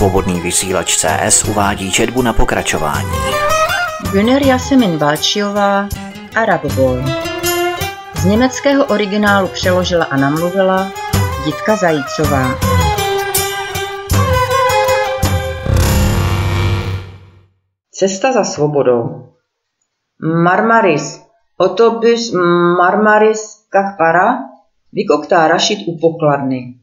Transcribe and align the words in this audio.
Svobodný 0.00 0.40
vysílač 0.40 0.96
CS 0.96 1.44
uvádí 1.44 1.92
četbu 1.92 2.22
na 2.22 2.32
pokračování. 2.32 3.10
Güner 4.12 4.46
Jasemin 4.46 4.98
Balčiová, 4.98 5.88
Arab 6.36 6.64
Boy. 6.64 7.04
Z 8.16 8.24
německého 8.24 8.84
originálu 8.84 9.48
přeložila 9.48 10.04
a 10.04 10.16
namluvila 10.16 10.92
Jitka 11.46 11.76
Zajícová. 11.76 12.54
Cesta 17.90 18.32
za 18.32 18.44
svobodou. 18.44 19.28
Marmaris. 20.44 21.22
Otobus 21.56 22.32
Marmaris 22.78 23.40
jak 23.74 23.96
para? 23.98 24.38
Vykoktá 24.92 25.48
Rašit 25.48 25.78
u 25.88 25.98
pokladny. 25.98 26.74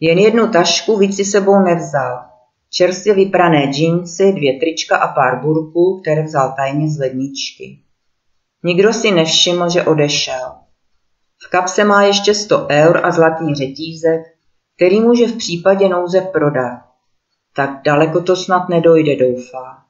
Jen 0.00 0.18
jednu 0.18 0.48
tašku 0.48 0.96
víc 0.96 1.16
si 1.16 1.24
sebou 1.24 1.60
nevzal. 1.60 2.35
Čerstvě 2.70 3.14
vyprané 3.14 3.66
džínsy, 3.66 4.32
dvě 4.32 4.58
trička 4.58 4.96
a 4.96 5.14
pár 5.14 5.42
burků, 5.42 6.00
které 6.02 6.22
vzal 6.22 6.54
tajně 6.56 6.88
z 6.88 6.98
ledničky. 6.98 7.78
Nikdo 8.64 8.92
si 8.92 9.10
nevšiml, 9.10 9.70
že 9.70 9.82
odešel. 9.82 10.52
V 11.46 11.50
kapse 11.50 11.84
má 11.84 12.02
ještě 12.02 12.34
100 12.34 12.66
eur 12.70 13.00
a 13.04 13.10
zlatý 13.10 13.54
řetízek, 13.54 14.20
který 14.76 15.00
může 15.00 15.26
v 15.26 15.36
případě 15.36 15.88
nouze 15.88 16.20
prodat. 16.20 16.80
Tak 17.56 17.70
daleko 17.84 18.20
to 18.20 18.36
snad 18.36 18.68
nedojde, 18.68 19.16
doufá. 19.16 19.82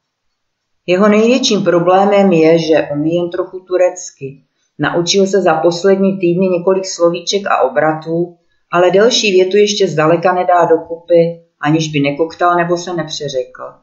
Jeho 0.87 1.09
největším 1.09 1.65
problémem 1.65 2.33
je, 2.33 2.59
že 2.59 2.89
umí 2.93 3.15
jen 3.15 3.31
trochu 3.31 3.61
turecky. 3.61 4.43
Naučil 4.79 5.27
se 5.27 5.43
za 5.43 5.55
poslední 5.55 6.19
týdny 6.19 6.49
několik 6.49 6.87
slovíček 6.87 7.47
a 7.47 7.63
obratů, 7.63 8.37
ale 8.73 8.91
delší 8.91 9.33
větu 9.33 9.57
ještě 9.57 9.89
zdaleka 9.89 10.33
nedá 10.33 10.65
dokupy, 10.65 11.46
aniž 11.61 11.89
by 11.89 12.01
nekoktal 12.01 12.57
nebo 12.57 12.77
se 12.77 12.93
nepřeřekl. 12.93 13.75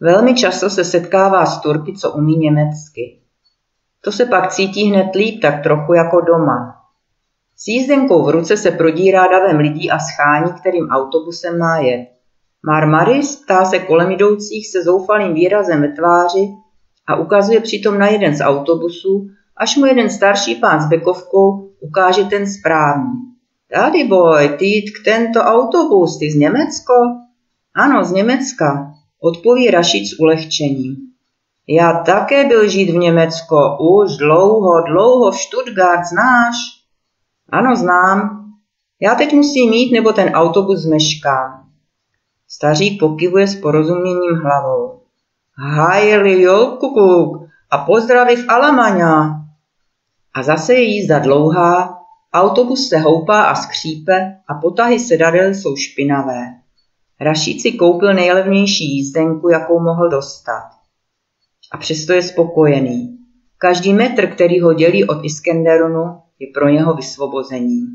Velmi 0.00 0.34
často 0.34 0.70
se 0.70 0.84
setkává 0.84 1.46
s 1.46 1.60
Turky, 1.60 1.92
co 1.92 2.12
umí 2.12 2.36
německy. 2.36 3.20
To 4.04 4.12
se 4.12 4.26
pak 4.26 4.52
cítí 4.52 4.84
hned 4.90 5.14
líp, 5.14 5.42
tak 5.42 5.62
trochu 5.62 5.94
jako 5.94 6.20
doma. 6.20 6.76
S 7.56 7.68
jízdenkou 7.68 8.24
v 8.24 8.30
ruce 8.30 8.56
se 8.56 8.70
prodírá 8.70 9.26
davem 9.26 9.56
lidí 9.56 9.90
a 9.90 9.98
schání, 9.98 10.52
kterým 10.52 10.88
autobusem 10.88 11.58
má 11.58 11.78
jet. 11.78 12.08
Marmaris 12.66 13.36
ptá 13.36 13.64
se 13.64 13.78
kolem 13.78 14.10
jdoucích 14.10 14.68
se 14.70 14.82
zoufalým 14.82 15.34
výrazem 15.34 15.80
ve 15.80 15.88
tváři 15.88 16.48
a 17.06 17.16
ukazuje 17.16 17.60
přitom 17.60 17.98
na 17.98 18.06
jeden 18.06 18.36
z 18.36 18.40
autobusů, 18.40 19.26
až 19.56 19.76
mu 19.76 19.86
jeden 19.86 20.10
starší 20.10 20.54
pán 20.54 20.80
s 20.80 20.88
bekovkou 20.88 21.70
ukáže 21.80 22.24
ten 22.24 22.46
správný. 22.46 23.31
Tady 23.74 24.04
boj, 24.04 24.48
ty 24.58 24.82
k 24.82 25.04
tento 25.04 25.40
autobus, 25.40 26.18
ty 26.18 26.30
z 26.30 26.34
Německo? 26.34 26.92
Ano, 27.74 28.04
z 28.04 28.12
Německa, 28.12 28.94
odpoví 29.20 29.70
Rašid 29.70 30.06
s 30.06 30.20
ulehčením. 30.20 30.96
Já 31.68 31.92
také 31.92 32.44
byl 32.44 32.68
žít 32.68 32.90
v 32.90 32.96
Německo, 32.96 33.76
už 33.80 34.16
dlouho, 34.16 34.80
dlouho 34.80 35.30
v 35.30 35.36
Stuttgart, 35.36 36.04
znáš? 36.04 36.56
Ano, 37.48 37.76
znám. 37.76 38.44
Já 39.00 39.14
teď 39.14 39.32
musím 39.32 39.72
jít, 39.72 39.92
nebo 39.92 40.12
ten 40.12 40.28
autobus 40.28 40.78
zmeškám. 40.78 41.68
Stařík 42.48 43.00
pokivuje 43.00 43.46
s 43.46 43.60
porozuměním 43.60 44.34
hlavou. 44.42 45.00
Hajeli 45.56 46.46
kukuk 46.80 47.48
a 47.70 47.78
pozdraví 47.78 48.36
v 48.36 48.48
Alamaňa. 48.48 49.40
A 50.34 50.42
zase 50.42 50.74
je 50.74 50.82
jízda 50.82 51.18
dlouhá, 51.18 52.01
autobus 52.32 52.88
se 52.88 52.98
houpá 52.98 53.42
a 53.42 53.54
skřípe 53.54 54.36
a 54.48 54.54
potahy 54.54 55.00
sedadel 55.00 55.54
jsou 55.54 55.76
špinavé. 55.76 56.46
Rašíd 57.20 57.62
si 57.62 57.72
koupil 57.72 58.14
nejlevnější 58.14 58.96
jízdenku, 58.96 59.48
jakou 59.48 59.80
mohl 59.80 60.08
dostat. 60.08 60.70
A 61.72 61.76
přesto 61.76 62.12
je 62.12 62.22
spokojený. 62.22 63.18
Každý 63.58 63.92
metr, 63.92 64.26
který 64.26 64.60
ho 64.60 64.72
dělí 64.72 65.04
od 65.04 65.24
Iskenderunu, 65.24 66.20
je 66.38 66.46
pro 66.54 66.68
něho 66.68 66.94
vysvobozením. 66.94 67.86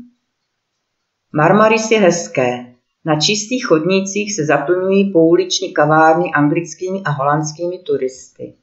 Marmaris 1.32 1.90
je 1.90 1.98
hezké. 1.98 2.74
Na 3.04 3.20
čistých 3.20 3.66
chodnících 3.66 4.34
se 4.34 4.44
zaplňují 4.44 5.12
pouliční 5.12 5.72
kavárny 5.74 6.32
anglickými 6.34 7.02
a 7.04 7.10
holandskými 7.10 7.78
turisty. 7.78 8.54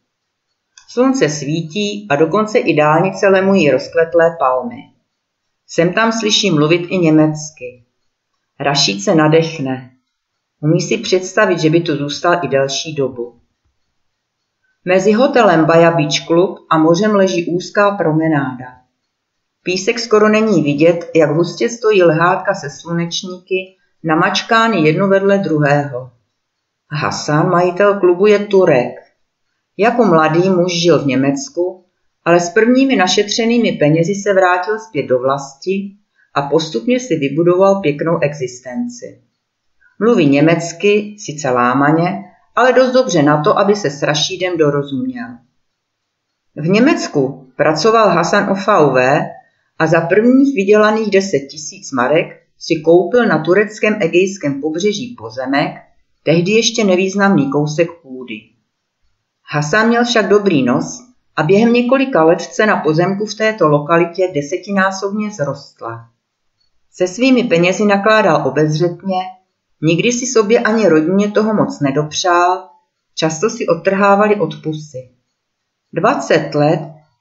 Slunce 0.89 1.29
svítí 1.29 2.07
a 2.09 2.15
dokonce 2.15 2.59
i 2.59 2.75
dálnice 2.75 3.27
lemují 3.27 3.71
rozkvetlé 3.71 4.35
palmy. 4.39 4.94
Sem 5.67 5.93
tam 5.93 6.11
slyší 6.11 6.51
mluvit 6.51 6.87
i 6.89 6.97
německy. 6.97 7.83
Rašíd 8.59 9.03
se 9.03 9.15
nadechne. 9.15 9.91
Umí 10.61 10.81
si 10.81 10.97
představit, 10.97 11.59
že 11.59 11.69
by 11.69 11.81
tu 11.81 11.95
zůstal 11.95 12.45
i 12.45 12.47
delší 12.47 12.95
dobu. 12.95 13.39
Mezi 14.85 15.11
hotelem 15.11 15.65
Baja 15.65 15.91
Beach 15.91 16.25
Club 16.27 16.57
a 16.69 16.77
mořem 16.77 17.15
leží 17.15 17.45
úzká 17.45 17.91
promenáda. 17.91 18.65
Písek 19.63 19.99
skoro 19.99 20.29
není 20.29 20.61
vidět, 20.61 21.11
jak 21.15 21.29
hustě 21.29 21.69
stojí 21.69 22.03
lhátka 22.03 22.53
se 22.53 22.69
slunečníky, 22.69 23.77
namačkány 24.03 24.87
jedno 24.87 25.07
vedle 25.07 25.37
druhého. 25.37 26.11
Hasan, 26.91 27.49
majitel 27.49 27.99
klubu, 27.99 28.25
je 28.25 28.39
Turek. 28.39 28.95
Jako 29.77 30.05
mladý 30.05 30.49
muž 30.49 30.81
žil 30.81 31.03
v 31.03 31.05
Německu, 31.05 31.84
ale 32.25 32.39
s 32.39 32.49
prvními 32.49 32.95
našetřenými 32.95 33.71
penězi 33.71 34.15
se 34.15 34.33
vrátil 34.33 34.79
zpět 34.79 35.03
do 35.03 35.19
vlasti 35.19 35.91
a 36.33 36.41
postupně 36.41 36.99
si 36.99 37.15
vybudoval 37.15 37.81
pěknou 37.81 38.19
existenci. 38.21 39.21
Mluví 39.99 40.29
německy, 40.29 41.15
sice 41.19 41.49
lámaně, 41.49 42.23
ale 42.55 42.73
dost 42.73 42.91
dobře 42.91 43.23
na 43.23 43.43
to, 43.43 43.59
aby 43.59 43.75
se 43.75 43.89
s 43.89 44.03
Rašídem 44.03 44.57
dorozuměl. 44.57 45.27
V 46.55 46.67
Německu 46.67 47.51
pracoval 47.55 48.09
Hasan 48.09 48.49
OVV 48.51 48.97
a 49.79 49.87
za 49.87 50.01
prvních 50.01 50.55
vydělaných 50.55 51.11
10 51.11 51.39
tisíc 51.39 51.91
marek 51.91 52.41
si 52.59 52.75
koupil 52.75 53.25
na 53.25 53.43
tureckém 53.43 53.97
egejském 53.99 54.61
pobřeží 54.61 55.15
pozemek, 55.17 55.71
tehdy 56.23 56.51
ještě 56.51 56.83
nevýznamný 56.83 57.51
kousek 57.51 57.87
půdy. 58.01 58.35
Hasan 59.43 59.87
měl 59.87 60.05
však 60.05 60.27
dobrý 60.27 60.63
nos 60.63 61.04
a 61.35 61.43
během 61.43 61.73
několika 61.73 62.23
let 62.23 62.41
cena 62.41 62.77
pozemku 62.77 63.25
v 63.25 63.35
této 63.35 63.67
lokalitě 63.67 64.31
desetinásobně 64.35 65.31
zrostla. 65.31 66.09
Se 66.91 67.07
svými 67.07 67.43
penězi 67.43 67.85
nakládal 67.85 68.47
obezřetně, 68.47 69.17
nikdy 69.81 70.11
si 70.11 70.25
sobě 70.25 70.59
ani 70.59 70.87
rodině 70.87 71.31
toho 71.31 71.53
moc 71.53 71.79
nedopřál, 71.79 72.69
často 73.15 73.49
si 73.49 73.67
odtrhávali 73.67 74.35
od 74.35 74.61
pusy. 74.63 75.09
20 75.93 76.55
let 76.55 76.79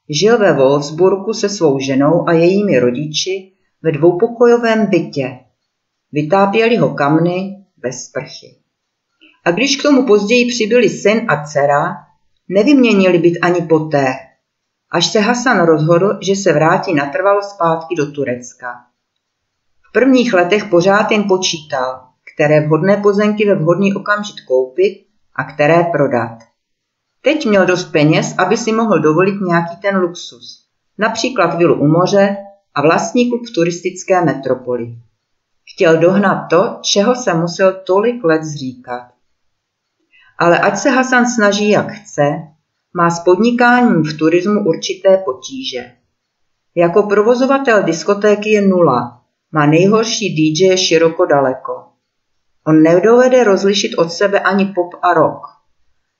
žil 0.09 0.37
ve 0.37 0.53
Wolfsburgu 0.53 1.33
se 1.33 1.49
svou 1.49 1.79
ženou 1.79 2.29
a 2.29 2.33
jejími 2.33 2.79
rodiči 2.79 3.51
ve 3.81 3.91
dvoupokojovém 3.91 4.85
bytě. 4.85 5.39
Vytápěli 6.11 6.77
ho 6.77 6.89
kamny 6.89 7.65
bez 7.77 8.05
sprchy. 8.05 8.55
A 9.45 9.51
když 9.51 9.75
k 9.77 9.83
tomu 9.83 10.05
později 10.05 10.45
přibyli 10.45 10.89
syn 10.89 11.25
a 11.27 11.45
dcera, 11.45 12.04
nevyměnili 12.49 13.17
byt 13.17 13.39
ani 13.41 13.61
poté, 13.61 14.13
až 14.91 15.05
se 15.11 15.19
Hasan 15.19 15.65
rozhodl, 15.65 16.19
že 16.21 16.35
se 16.35 16.53
vrátí 16.53 16.93
natrvalo 16.93 17.41
zpátky 17.41 17.95
do 17.95 18.11
Turecka. 18.11 18.85
V 19.89 19.91
prvních 19.91 20.33
letech 20.33 20.65
pořád 20.65 21.11
jen 21.11 21.23
počítal, 21.23 22.01
které 22.35 22.67
vhodné 22.67 22.97
pozemky 22.97 23.45
ve 23.45 23.55
vhodný 23.55 23.93
okamžik 23.93 24.35
koupit 24.47 25.05
a 25.35 25.43
které 25.43 25.83
prodat. 25.83 26.37
Teď 27.21 27.45
měl 27.45 27.65
dost 27.65 27.85
peněz, 27.85 28.35
aby 28.37 28.57
si 28.57 28.71
mohl 28.71 28.99
dovolit 28.99 29.41
nějaký 29.41 29.77
ten 29.81 29.97
luxus, 29.97 30.65
například 30.97 31.57
vilu 31.57 31.75
u 31.75 31.87
moře 31.87 32.37
a 32.75 32.81
vlastní 32.81 33.29
klub 33.29 33.41
v 33.49 33.53
turistické 33.53 34.25
metropoli. 34.25 34.95
Chtěl 35.73 35.97
dohnat 35.97 36.47
to, 36.49 36.79
čeho 36.81 37.15
se 37.15 37.33
musel 37.33 37.73
tolik 37.73 38.23
let 38.23 38.43
zříkat. 38.43 39.14
Ale 40.37 40.59
ať 40.59 40.77
se 40.77 40.89
Hasan 40.89 41.25
snaží 41.25 41.69
jak 41.69 41.91
chce, 41.91 42.23
má 42.93 43.09
s 43.09 43.19
podnikáním 43.19 44.03
v 44.03 44.17
turismu 44.17 44.65
určité 44.65 45.17
potíže. 45.17 45.91
Jako 46.75 47.03
provozovatel 47.03 47.83
diskotéky 47.83 48.49
je 48.49 48.61
nula, 48.61 49.21
má 49.51 49.65
nejhorší 49.65 50.35
DJ 50.35 50.77
široko 50.77 51.25
daleko. 51.25 51.83
On 52.67 52.83
nedovede 52.83 53.43
rozlišit 53.43 53.97
od 53.97 54.11
sebe 54.11 54.39
ani 54.39 54.65
pop 54.65 54.93
a 55.01 55.13
rock. 55.13 55.41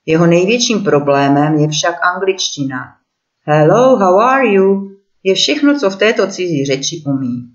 Jeho 0.06 0.26
největším 0.26 0.84
problémem 0.84 1.54
je 1.54 1.68
však 1.68 1.94
angličtina. 2.14 2.78
Hello, 3.42 3.96
how 3.96 4.18
are 4.18 4.46
you? 4.46 4.90
Je 5.22 5.34
všechno, 5.34 5.78
co 5.78 5.90
v 5.90 5.96
této 5.96 6.26
cizí 6.26 6.64
řeči 6.64 7.02
umí. 7.06 7.50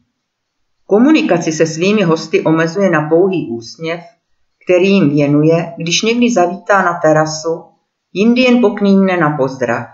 Komunikaci 0.86 1.52
se 1.52 1.66
svými 1.66 2.04
hosty 2.04 2.42
omezuje 2.44 2.90
na 2.90 3.10
pouhý 3.10 3.50
úsměv, 3.52 4.00
který 4.72 4.90
jim 4.90 5.10
věnuje, 5.10 5.74
když 5.78 6.02
někdy 6.02 6.32
zavítá 6.32 6.82
na 6.82 7.00
terasu, 7.02 7.64
jindy 8.14 8.42
jen 8.42 8.62
poknýmne 8.62 9.18
na 9.18 9.38
pozdrav. 9.38 9.88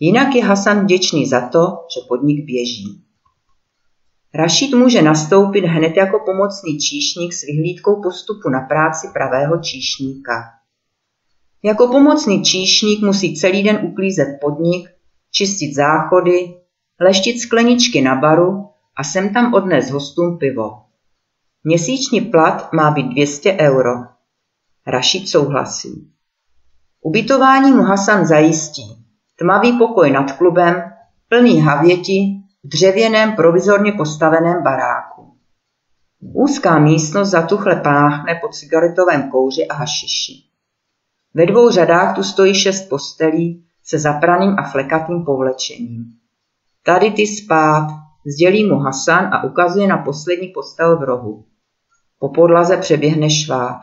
Jinak 0.00 0.34
je 0.34 0.44
Hasan 0.44 0.80
vděčný 0.80 1.26
za 1.26 1.48
to, 1.48 1.60
že 1.94 2.00
podnik 2.08 2.44
běží. 2.44 3.04
Rašid 4.34 4.74
může 4.74 5.02
nastoupit 5.02 5.64
hned 5.64 5.96
jako 5.96 6.18
pomocný 6.26 6.78
číšník 6.78 7.32
s 7.32 7.46
vyhlídkou 7.46 8.02
postupu 8.02 8.48
na 8.48 8.60
práci 8.60 9.08
pravého 9.12 9.58
číšníka. 9.58 10.44
Jako 11.64 11.86
pomocný 11.86 12.42
číšník 12.42 13.02
musí 13.02 13.36
celý 13.36 13.62
den 13.62 13.78
uklízet 13.82 14.28
podnik, 14.40 14.88
čistit 15.30 15.74
záchody, 15.74 16.54
leštit 17.00 17.40
skleničky 17.40 18.00
na 18.00 18.14
baru 18.14 18.68
a 18.96 19.04
sem 19.04 19.34
tam 19.34 19.54
odnes 19.54 19.90
hostům 19.90 20.38
pivo. 20.38 20.87
Měsíční 21.64 22.20
plat 22.20 22.72
má 22.72 22.90
být 22.90 23.08
200 23.08 23.56
euro. 23.60 23.90
Rašid 24.86 25.28
souhlasí. 25.28 26.12
Ubytování 27.00 27.72
mu 27.72 27.82
Hasan 27.82 28.26
zajistí. 28.26 29.04
Tmavý 29.38 29.78
pokoj 29.78 30.10
nad 30.10 30.32
klubem, 30.32 30.82
plný 31.28 31.60
havěti, 31.60 32.42
v 32.64 32.68
dřevěném 32.68 33.36
provizorně 33.36 33.92
postaveném 33.92 34.62
baráku. 34.62 35.36
Úzká 36.20 36.78
místnost 36.78 37.28
zatuchle 37.28 37.76
páchne 37.76 38.34
po 38.34 38.48
cigaretovém 38.48 39.30
kouři 39.30 39.68
a 39.68 39.74
hašiši. 39.74 40.32
Ve 41.34 41.46
dvou 41.46 41.70
řadách 41.70 42.14
tu 42.14 42.22
stojí 42.22 42.54
šest 42.54 42.88
postelí 42.88 43.64
se 43.84 43.98
zapraným 43.98 44.56
a 44.58 44.62
flekatým 44.62 45.24
povlečením. 45.24 46.04
Tady 46.84 47.10
ty 47.10 47.26
spát, 47.26 48.07
sdělí 48.34 48.64
mu 48.64 48.78
Hasan 48.78 49.34
a 49.34 49.44
ukazuje 49.44 49.88
na 49.88 49.98
poslední 49.98 50.48
postel 50.48 50.98
v 50.98 51.02
rohu. 51.02 51.44
Po 52.18 52.28
podlaze 52.28 52.76
přeběhne 52.76 53.30
šváb. 53.30 53.80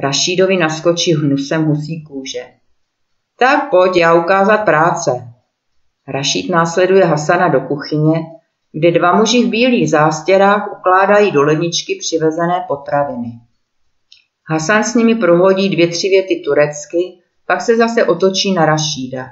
Rašídovi 0.00 0.56
naskočí 0.56 1.14
hnusem 1.14 1.64
husí 1.64 2.04
kůže. 2.04 2.44
Tak 3.38 3.70
pojď, 3.70 3.96
já 3.96 4.14
ukázat 4.14 4.56
práce. 4.58 5.10
Rašíd 6.08 6.50
následuje 6.50 7.04
Hasana 7.04 7.48
do 7.48 7.60
kuchyně, 7.60 8.20
kde 8.72 8.92
dva 8.92 9.16
muži 9.16 9.44
v 9.44 9.48
bílých 9.48 9.90
zástěrách 9.90 10.68
ukládají 10.78 11.32
do 11.32 11.42
ledničky 11.42 11.96
přivezené 12.00 12.64
potraviny. 12.68 13.32
Hasan 14.50 14.84
s 14.84 14.94
nimi 14.94 15.14
prohodí 15.14 15.68
dvě, 15.68 15.88
tři 15.88 16.08
věty 16.08 16.42
turecky, 16.44 17.22
pak 17.46 17.60
se 17.60 17.76
zase 17.76 18.04
otočí 18.04 18.52
na 18.54 18.66
Rašída. 18.66 19.26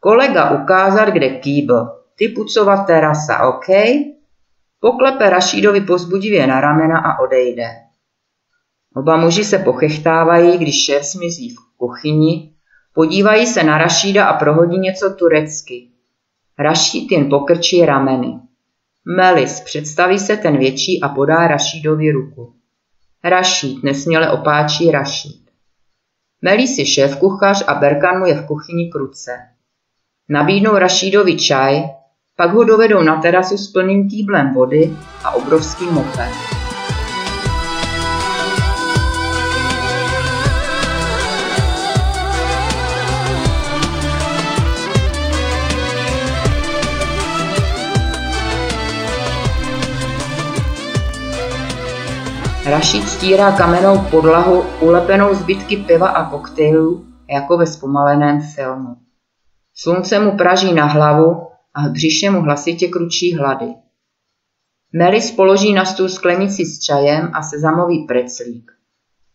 Kolega 0.00 0.62
ukázat, 0.62 1.08
kde 1.08 1.28
kýbl. 1.28 1.97
Ty 2.18 2.28
pucovat 2.28 2.86
terasa, 2.86 3.48
OK? 3.48 3.66
Poklepe 4.80 5.30
Rašídovi 5.30 5.80
pozbudivě 5.80 6.46
na 6.46 6.60
ramena 6.60 6.98
a 6.98 7.18
odejde. 7.18 7.68
Oba 8.94 9.16
muži 9.16 9.44
se 9.44 9.58
pochechtávají, 9.58 10.58
když 10.58 10.84
šéf 10.84 11.06
smizí 11.06 11.50
v 11.50 11.56
kuchyni, 11.76 12.52
podívají 12.94 13.46
se 13.46 13.62
na 13.62 13.78
Rašída 13.78 14.26
a 14.26 14.38
prohodí 14.38 14.78
něco 14.78 15.10
turecky. 15.10 15.88
Rašíd 16.58 17.12
jen 17.12 17.28
pokrčí 17.30 17.86
rameny. 17.86 18.40
Melis, 19.16 19.60
představí 19.60 20.18
se 20.18 20.36
ten 20.36 20.58
větší 20.58 21.02
a 21.02 21.08
podá 21.08 21.46
Rašídovi 21.46 22.10
ruku. 22.10 22.54
Rašíd, 23.24 23.84
nesměle 23.84 24.30
opáčí 24.30 24.90
Rašíd. 24.90 25.50
Melis 26.42 26.78
je 26.78 26.86
šéf 26.86 27.16
kuchař 27.16 27.64
a 27.66 27.74
Berkan 27.74 28.18
mu 28.18 28.26
je 28.26 28.34
v 28.34 28.46
kuchyni 28.46 28.90
kruce. 28.90 29.30
Nabídnou 30.28 30.78
Rašídovi 30.78 31.36
čaj, 31.36 31.97
pak 32.38 32.54
ho 32.54 32.64
dovedou 32.64 33.02
na 33.02 33.16
terasu 33.18 33.58
s 33.58 33.66
plným 33.66 34.06
kýblem 34.06 34.54
vody 34.54 34.94
a 35.24 35.34
obrovským 35.34 35.90
mopem. 35.90 36.30
Rašid 52.66 53.08
stírá 53.08 53.52
kamennou 53.52 53.98
podlahu 54.10 54.62
ulepenou 54.80 55.34
zbytky 55.34 55.76
piva 55.76 56.08
a 56.08 56.30
koktejlů 56.30 57.04
jako 57.30 57.56
ve 57.56 57.66
zpomaleném 57.66 58.40
filmu. 58.40 58.96
Slunce 59.74 60.18
mu 60.18 60.36
praží 60.36 60.74
na 60.74 60.84
hlavu 60.84 61.48
a 61.78 61.88
v 61.88 61.92
břiše 61.92 62.30
mu 62.30 62.40
hlasitě 62.40 62.88
kručí 62.88 63.34
hlady. 63.34 63.66
Melis 64.92 65.30
položí 65.30 65.72
na 65.72 65.84
stůl 65.84 66.08
sklenici 66.08 66.64
s 66.64 66.78
čajem 66.78 67.30
a 67.34 67.42
sezamový 67.42 68.04
preclík. 68.04 68.70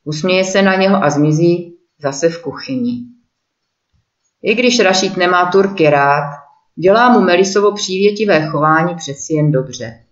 Usměje 0.03 0.43
se 0.43 0.61
na 0.61 0.75
něho 0.75 1.03
a 1.03 1.09
zmizí 1.09 1.77
zase 1.99 2.29
v 2.29 2.41
kuchyni. 2.41 3.03
I 4.43 4.55
když 4.55 4.79
Rašid 4.79 5.17
nemá 5.17 5.51
Turky 5.51 5.89
rád, 5.89 6.33
dělá 6.75 7.09
mu 7.09 7.21
Melisovo 7.21 7.71
přívětivé 7.71 8.47
chování 8.47 8.95
přeci 8.95 9.33
jen 9.33 9.51
dobře. 9.51 10.03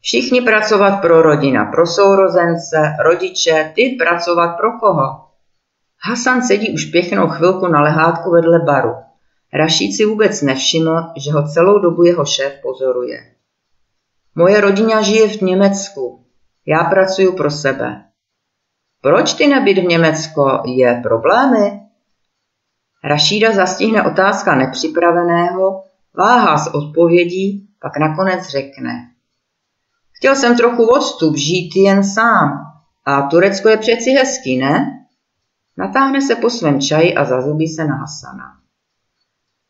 Všichni 0.00 0.40
pracovat 0.40 1.00
pro 1.00 1.22
rodina, 1.22 1.64
pro 1.64 1.86
sourozence, 1.86 2.96
rodiče, 3.04 3.72
ty 3.74 3.96
pracovat 3.98 4.56
pro 4.56 4.78
koho? 4.78 5.28
Hasan 6.00 6.42
sedí 6.42 6.74
už 6.74 6.84
pěknou 6.84 7.28
chvilku 7.28 7.66
na 7.68 7.82
lehátku 7.82 8.30
vedle 8.30 8.58
baru. 8.66 9.11
Rašíd 9.54 9.96
si 9.96 10.04
vůbec 10.04 10.42
nevšiml, 10.42 11.12
že 11.16 11.32
ho 11.32 11.48
celou 11.48 11.78
dobu 11.78 12.04
jeho 12.04 12.26
šéf 12.26 12.52
pozoruje. 12.62 13.34
Moje 14.34 14.60
rodina 14.60 15.02
žije 15.02 15.28
v 15.28 15.40
Německu. 15.40 16.24
Já 16.66 16.84
pracuji 16.84 17.32
pro 17.32 17.50
sebe. 17.50 18.04
Proč 19.02 19.34
ty 19.34 19.46
nebyt 19.46 19.78
v 19.78 19.84
Německo? 19.84 20.62
Je 20.66 21.00
problémy? 21.02 21.80
Rašída 23.04 23.52
zastihne 23.52 24.02
otázka 24.02 24.54
nepřipraveného, 24.54 25.84
váhá 26.14 26.58
s 26.58 26.74
odpovědí, 26.74 27.68
pak 27.80 27.96
nakonec 27.96 28.48
řekne. 28.48 29.10
Chtěl 30.12 30.36
jsem 30.36 30.56
trochu 30.56 30.86
odstup, 30.86 31.36
žít 31.36 31.76
jen 31.76 32.04
sám. 32.04 32.50
A 33.04 33.22
Turecko 33.22 33.68
je 33.68 33.76
přeci 33.76 34.10
hezký, 34.10 34.58
ne? 34.58 35.04
Natáhne 35.78 36.20
se 36.20 36.36
po 36.36 36.50
svém 36.50 36.80
čaji 36.80 37.14
a 37.14 37.24
zazubí 37.24 37.68
se 37.68 37.84
na 37.84 37.94
Hasana. 37.94 38.61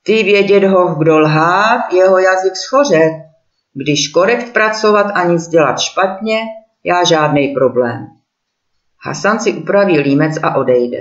Ty 0.03 0.23
vědět 0.23 0.65
ho, 0.65 0.95
kdo 0.95 1.19
lhát, 1.19 1.93
jeho 1.93 2.19
jazyk 2.19 2.57
schořet. 2.57 3.13
Když 3.75 4.09
korekt 4.09 4.53
pracovat 4.53 5.07
a 5.15 5.25
nic 5.25 5.49
dělat 5.49 5.81
špatně, 5.81 6.39
já 6.85 7.05
žádný 7.05 7.49
problém. 7.49 8.07
Hasan 9.05 9.41
si 9.41 9.53
upraví 9.53 9.99
límec 9.99 10.39
a 10.43 10.57
odejde. 10.57 10.99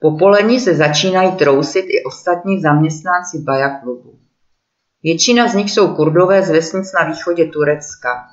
Po 0.00 0.18
polení 0.18 0.60
se 0.60 0.76
začínají 0.76 1.32
trousit 1.32 1.84
i 1.88 2.04
ostatní 2.04 2.60
zaměstnanci 2.60 3.38
Baja 3.38 3.68
klubu. 3.68 4.18
Většina 5.02 5.48
z 5.48 5.54
nich 5.54 5.70
jsou 5.70 5.94
kurdové 5.94 6.42
z 6.42 6.50
vesnic 6.50 6.92
na 6.92 7.04
východě 7.04 7.44
Turecka. 7.44 8.26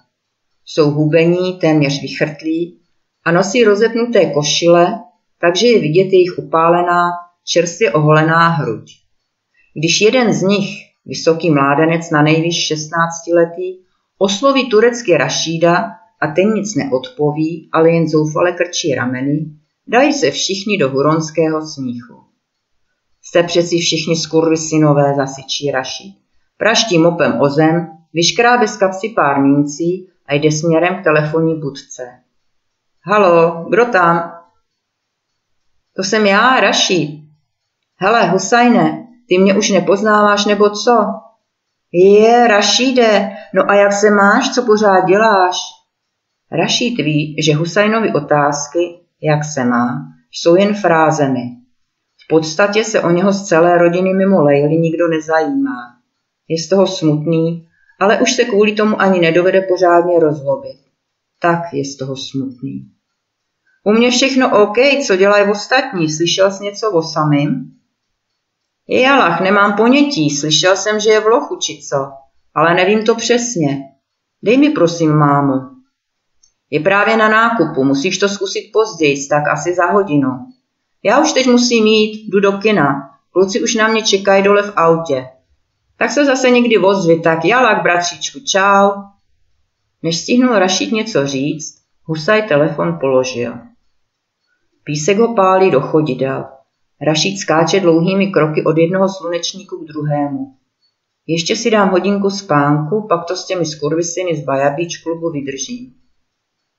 Jsou 0.66 0.92
hubení, 0.92 1.60
téměř 1.60 2.02
vychrtlí 2.02 2.82
a 3.24 3.32
nosí 3.32 3.64
rozepnuté 3.64 4.26
košile, 4.26 5.00
takže 5.42 5.68
je 5.68 5.80
vidět 5.80 6.14
jejich 6.14 6.38
upálená, 6.38 7.12
čerstvě 7.46 7.94
oholená 7.94 8.48
hruď. 8.48 8.92
Když 9.80 10.02
jeden 10.02 10.34
z 10.34 10.42
nich, 10.42 10.70
vysoký 11.06 11.52
mládenec 11.52 12.10
na 12.10 12.22
nejvýš 12.22 12.68
16 12.68 13.28
letý, 13.34 13.78
osloví 14.18 14.70
turecky 14.70 15.18
Rašída 15.18 15.92
a 16.22 16.28
ten 16.28 16.54
nic 16.54 16.76
neodpoví, 16.76 17.70
ale 17.72 17.92
jen 17.92 18.08
zoufale 18.10 18.52
krčí 18.52 18.96
rameny, 18.96 19.46
dají 19.88 20.14
se 20.14 20.32
všichni 20.32 20.78
do 20.78 20.90
huronského 20.90 21.68
smíchu. 21.68 22.24
Jste 23.22 23.44
přeci 23.44 23.78
všichni 23.78 24.16
skurvy 24.16 24.58
synové, 24.58 25.14
zasyčí 25.16 25.72
Rašíd. 25.72 26.16
Praští 26.58 26.98
mopem 26.98 27.42
o 27.42 27.50
zem, 27.50 27.88
vyškrábe 28.14 28.68
z 28.68 28.78
kapsy 28.78 29.10
pár 29.10 29.42
mincí 29.42 30.10
a 30.26 30.34
jde 30.34 30.52
směrem 30.52 31.02
k 31.02 31.04
telefonní 31.04 31.60
budce. 31.60 32.04
Halo, 33.02 33.66
kdo 33.70 33.86
tam? 33.86 34.42
To 35.96 36.04
jsem 36.04 36.26
já, 36.26 36.60
Raší. 36.60 37.25
Hele, 37.98 38.28
Husajne, 38.30 39.08
ty 39.28 39.38
mě 39.38 39.58
už 39.58 39.70
nepoznáváš 39.70 40.46
nebo 40.46 40.70
co? 40.70 40.98
Je, 41.92 42.48
Rašíde, 42.48 43.32
no 43.54 43.70
a 43.70 43.76
jak 43.76 43.94
se 43.94 44.12
máš, 44.12 44.50
co 44.50 44.66
pořád 44.66 45.06
děláš? 45.06 45.56
Rašíd 46.52 46.98
ví, 46.98 47.36
že 47.44 47.56
Husajnovi 47.56 48.14
otázky, 48.14 48.80
jak 49.22 49.44
se 49.44 49.66
má, 49.66 50.02
jsou 50.32 50.56
jen 50.56 50.74
frázemi. 50.74 51.42
V 52.26 52.28
podstatě 52.30 52.84
se 52.84 53.02
o 53.02 53.12
něho 53.12 53.34
z 53.34 53.48
celé 53.48 53.78
rodiny 53.78 54.14
mimo 54.14 54.42
Lejly 54.42 54.78
nikdo 54.78 55.08
nezajímá. 55.08 55.78
Je 56.48 56.64
z 56.64 56.70
toho 56.70 56.88
smutný, 56.88 57.68
ale 58.00 58.20
už 58.20 58.32
se 58.34 58.44
kvůli 58.44 58.72
tomu 58.72 59.02
ani 59.02 59.20
nedovede 59.20 59.62
pořádně 59.62 60.20
rozlobit. 60.20 60.78
Tak 61.42 61.60
je 61.74 61.86
z 61.86 61.98
toho 61.98 62.16
smutný. 62.16 62.92
U 63.84 63.92
mě 63.92 64.12
všechno 64.12 64.64
OK, 64.64 64.78
co 65.08 65.16
dělají 65.16 65.52
ostatní, 65.52 66.12
slyšel 66.12 66.52
jsi 66.52 66.64
něco 66.64 66.92
o 66.92 67.02
samým? 67.02 67.75
Jalach, 68.90 69.42
nemám 69.42 69.74
ponětí, 69.74 70.30
slyšel 70.30 70.78
jsem, 70.78 71.00
že 71.00 71.10
je 71.10 71.20
v 71.20 71.26
lochu 71.26 71.56
či 71.56 71.82
co, 71.90 72.12
ale 72.56 72.74
nevím 72.74 73.06
to 73.06 73.16
přesně. 73.16 73.84
Dej 74.44 74.58
mi 74.58 74.70
prosím, 74.70 75.12
mámu. 75.12 75.54
Je 76.70 76.80
právě 76.80 77.18
na 77.18 77.30
nákupu, 77.30 77.84
musíš 77.84 78.18
to 78.18 78.30
zkusit 78.30 78.70
později, 78.74 79.28
tak 79.28 79.48
asi 79.48 79.76
za 79.76 79.86
hodinu. 79.86 80.30
Já 81.04 81.20
už 81.20 81.34
teď 81.34 81.48
musím 81.48 81.86
jít, 81.88 82.30
jdu 82.30 82.40
do 82.40 82.52
kina. 82.52 83.10
Kluci 83.32 83.64
už 83.64 83.76
na 83.76 83.88
mě 83.88 84.04
čekají 84.04 84.44
dole 84.44 84.64
v 84.64 84.74
autě. 84.76 85.28
Tak 85.98 86.12
se 86.12 86.26
zase 86.26 86.50
někdy 86.50 86.78
ozvi, 86.78 87.20
tak 87.20 87.46
jalak, 87.46 87.84
bratříčku, 87.84 88.40
čau. 88.40 88.92
Než 90.04 90.18
stihnul 90.18 90.60
Rašít 90.60 90.92
něco 90.92 91.28
říct, 91.28 91.86
Husaj 92.04 92.48
telefon 92.48 92.98
položil. 93.00 93.54
Písek 94.84 95.18
ho 95.18 95.36
pálí 95.36 95.72
do 95.72 95.82
chodidel. 95.82 96.55
Rašít 97.02 97.40
skáče 97.40 97.80
dlouhými 97.80 98.28
kroky 98.28 98.64
od 98.64 98.78
jednoho 98.78 99.10
slunečníku 99.10 99.78
k 99.78 99.88
druhému. 99.88 100.56
Ještě 101.28 101.56
si 101.56 101.72
dám 101.72 101.90
hodinku 101.90 102.30
spánku, 102.30 103.08
pak 103.10 103.26
to 103.28 103.36
s 103.36 103.46
těmi 103.46 103.66
skurvisiny 103.66 104.36
z 104.36 104.44
Bajabič 104.44 104.98
klubu 104.98 105.32
vydržím. 105.32 105.94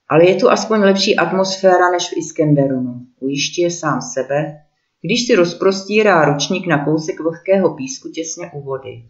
Ale 0.09 0.25
je 0.25 0.35
tu 0.35 0.51
aspoň 0.51 0.81
lepší 0.81 1.17
atmosféra 1.17 1.91
než 1.91 2.09
v 2.09 2.17
Iskenderunu, 2.17 3.07
ujišťuje 3.21 3.67
je 3.67 3.71
sám 3.71 4.03
sebe, 4.03 4.67
když 5.01 5.27
si 5.27 5.35
rozprostírá 5.35 6.25
ručník 6.25 6.67
na 6.67 6.85
kousek 6.85 7.21
vlhkého 7.21 7.75
písku 7.75 8.09
těsně 8.09 8.51
u 8.55 8.63
vody. 8.63 9.05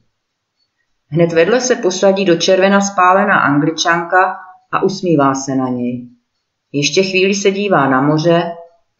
Hned 1.08 1.32
vedle 1.32 1.60
se 1.60 1.76
posadí 1.76 2.24
do 2.24 2.36
červena 2.36 2.80
spálená 2.80 3.38
angličanka 3.38 4.36
a 4.72 4.82
usmívá 4.82 5.34
se 5.34 5.54
na 5.54 5.68
něj. 5.68 6.08
Ještě 6.72 7.02
chvíli 7.02 7.34
se 7.34 7.50
dívá 7.50 7.88
na 7.88 8.00
moře, 8.00 8.42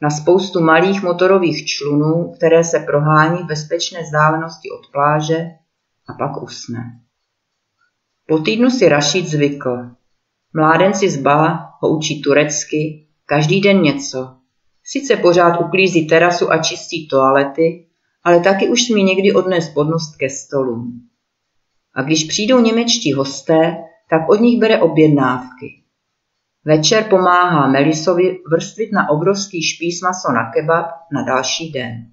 na 0.02 0.10
spoustu 0.10 0.60
malých 0.60 1.02
motorových 1.02 1.66
člunů, 1.66 2.32
které 2.36 2.64
se 2.64 2.78
prohání 2.80 3.42
v 3.42 3.46
bezpečné 3.46 4.02
vzdálenosti 4.02 4.68
od 4.70 4.92
pláže 4.92 5.36
a 6.08 6.12
pak 6.12 6.42
usne. 6.42 7.00
Po 8.26 8.38
týdnu 8.38 8.70
si 8.70 8.88
Rašid 8.88 9.26
zvykl. 9.26 9.90
Mládenci 10.54 11.10
z 11.10 11.16
Ba 11.22 11.70
ho 11.80 11.96
učí 11.96 12.22
turecky, 12.22 13.06
každý 13.26 13.60
den 13.60 13.82
něco. 13.82 14.36
Sice 14.84 15.16
pořád 15.16 15.60
uklízí 15.60 16.06
terasu 16.06 16.52
a 16.52 16.62
čistí 16.62 17.08
toalety, 17.08 17.86
ale 18.24 18.40
taky 18.40 18.68
už 18.68 18.86
smí 18.86 19.04
někdy 19.04 19.32
odnést 19.32 19.74
podnost 19.74 20.16
ke 20.16 20.30
stolům. 20.30 21.08
A 21.94 22.02
když 22.02 22.24
přijdou 22.24 22.60
němečtí 22.60 23.12
hosté, 23.12 23.76
tak 24.10 24.28
od 24.28 24.40
nich 24.40 24.60
bere 24.60 24.80
objednávky. 24.80 25.82
Večer 26.66 27.04
pomáhá 27.10 27.68
Melisovi 27.68 28.38
vrstvit 28.50 28.92
na 28.92 29.08
obrovský 29.10 29.62
špís 29.62 30.00
maso 30.02 30.32
na 30.32 30.50
kebab 30.50 30.86
na 31.12 31.22
další 31.22 31.72
den. 31.72 32.06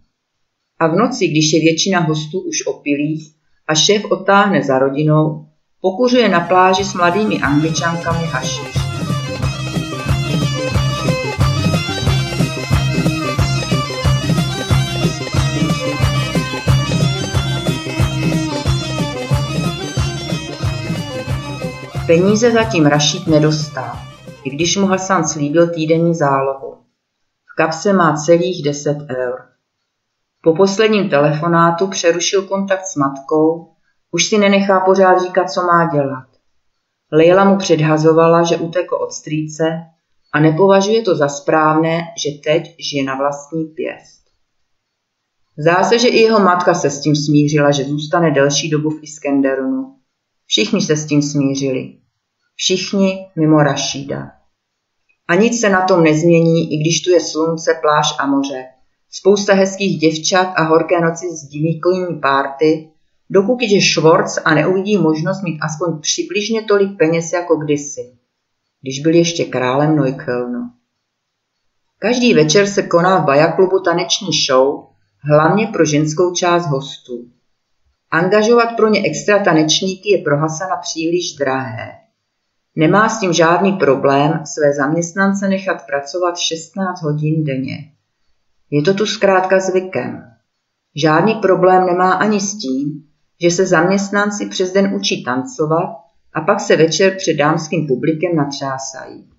A 0.79 0.87
v 0.87 0.95
noci, 0.95 1.27
když 1.27 1.53
je 1.53 1.59
většina 1.59 1.99
hostů 1.99 2.39
už 2.39 2.67
opilých 2.67 3.33
a 3.67 3.75
šéf 3.75 4.05
otáhne 4.11 4.63
za 4.63 4.79
rodinou, 4.79 5.45
pokuřuje 5.81 6.29
na 6.29 6.39
pláži 6.39 6.83
s 6.85 6.93
mladými 6.93 7.39
angličankami 7.39 8.25
hašiš. 8.25 8.83
Peníze 22.07 22.51
zatím 22.51 22.85
Rašít 22.85 23.27
nedostal, 23.27 24.12
i 24.43 24.49
když 24.49 24.77
mu 24.77 24.87
Hasan 24.87 25.27
slíbil 25.27 25.69
týdenní 25.69 26.15
zálohu. 26.15 26.77
V 27.53 27.55
kapse 27.55 27.93
má 27.93 28.15
celých 28.15 28.63
10 28.63 28.97
eur. 29.17 29.41
Po 30.41 30.55
posledním 30.55 31.09
telefonátu 31.09 31.87
přerušil 31.87 32.41
kontakt 32.41 32.85
s 32.85 32.95
matkou, 32.95 33.73
už 34.11 34.25
si 34.25 34.37
nenechá 34.37 34.79
pořád 34.79 35.19
říkat, 35.19 35.51
co 35.51 35.61
má 35.61 35.89
dělat. 35.93 36.27
Leila 37.11 37.45
mu 37.45 37.57
předhazovala, 37.57 38.43
že 38.43 38.57
utekl 38.57 38.95
od 38.95 39.11
strýce 39.11 39.63
a 40.33 40.39
nepovažuje 40.39 41.01
to 41.01 41.15
za 41.15 41.27
správné, 41.27 42.01
že 42.23 42.29
teď 42.43 42.75
žije 42.79 43.03
na 43.03 43.15
vlastní 43.15 43.65
pěst. 43.65 44.23
Zdá 45.57 45.83
se, 45.83 45.99
že 45.99 46.07
i 46.07 46.17
jeho 46.17 46.39
matka 46.39 46.73
se 46.73 46.89
s 46.89 47.01
tím 47.01 47.15
smířila, 47.15 47.71
že 47.71 47.83
zůstane 47.83 48.31
delší 48.31 48.69
dobu 48.69 48.89
v 48.89 49.03
Iskenderunu. 49.03 49.95
Všichni 50.45 50.81
se 50.81 50.95
s 50.95 51.05
tím 51.05 51.21
smířili. 51.21 52.02
Všichni 52.55 53.25
mimo 53.35 53.57
Rašída. 53.57 54.31
A 55.27 55.35
nic 55.35 55.61
se 55.61 55.69
na 55.69 55.81
tom 55.81 56.03
nezmění, 56.03 56.73
i 56.73 56.77
když 56.77 57.01
tu 57.01 57.09
je 57.11 57.21
slunce, 57.21 57.79
pláž 57.81 58.15
a 58.19 58.25
moře. 58.25 58.65
Spousta 59.11 59.53
hezkých 59.53 59.99
děvčat 59.99 60.53
a 60.55 60.63
horké 60.63 61.01
noci 61.01 61.25
s 61.29 61.47
divíkovými 61.47 62.19
párty, 62.19 62.89
dokud 63.29 63.61
jde 63.61 63.81
Švorc 63.81 64.37
a 64.45 64.53
neuvidí 64.53 64.97
možnost 64.97 65.41
mít 65.41 65.59
aspoň 65.61 65.99
přibližně 66.01 66.63
tolik 66.63 66.97
peněz 66.97 67.33
jako 67.33 67.55
kdysi, 67.55 68.01
když 68.81 68.99
byl 68.99 69.15
ještě 69.15 69.45
králem 69.45 69.95
Neuköllnu. 69.95 70.69
Každý 71.99 72.33
večer 72.33 72.67
se 72.67 72.83
koná 72.83 73.17
v 73.17 73.25
Bajaklubu 73.25 73.79
taneční 73.79 74.29
show, 74.47 74.85
hlavně 75.19 75.67
pro 75.67 75.85
ženskou 75.85 76.33
část 76.33 76.65
hostů. 76.65 77.29
Angažovat 78.11 78.75
pro 78.77 78.89
ně 78.89 79.01
extra 79.05 79.43
tanečníky 79.43 80.11
je 80.11 80.17
pro 80.17 80.37
Hasana 80.37 80.75
příliš 80.77 81.35
drahé. 81.39 82.02
Nemá 82.75 83.09
s 83.09 83.19
tím 83.19 83.33
žádný 83.33 83.73
problém 83.73 84.43
své 84.45 84.73
zaměstnance 84.73 85.47
nechat 85.47 85.85
pracovat 85.85 86.37
16 86.37 87.01
hodin 87.01 87.43
denně. 87.43 87.77
Je 88.71 88.81
to 88.81 88.93
tu 88.93 89.05
zkrátka 89.05 89.59
zvykem. 89.59 90.23
Žádný 90.95 91.35
problém 91.35 91.85
nemá 91.85 92.13
ani 92.13 92.39
s 92.39 92.57
tím, 92.57 93.03
že 93.41 93.51
se 93.51 93.65
zaměstnanci 93.65 94.45
přes 94.49 94.73
den 94.73 94.95
učí 94.95 95.23
tancovat 95.23 95.89
a 96.33 96.41
pak 96.41 96.59
se 96.59 96.75
večer 96.75 97.15
před 97.17 97.33
dámským 97.33 97.87
publikem 97.87 98.35
natřásají. 98.35 99.29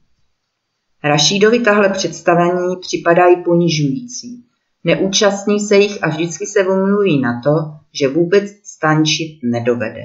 Rašídovi 1.05 1.61
tahle 1.61 1.88
představení 1.88 2.76
připadají 2.81 3.37
ponižující. 3.45 4.45
Neúčastní 4.85 5.61
se 5.61 5.76
jich 5.76 6.05
a 6.05 6.09
vždycky 6.09 6.47
se 6.47 6.62
vymluví 6.62 7.21
na 7.21 7.41
to, 7.41 7.50
že 7.93 8.09
vůbec 8.09 8.45
stančit 8.64 9.38
nedovede. 9.43 10.05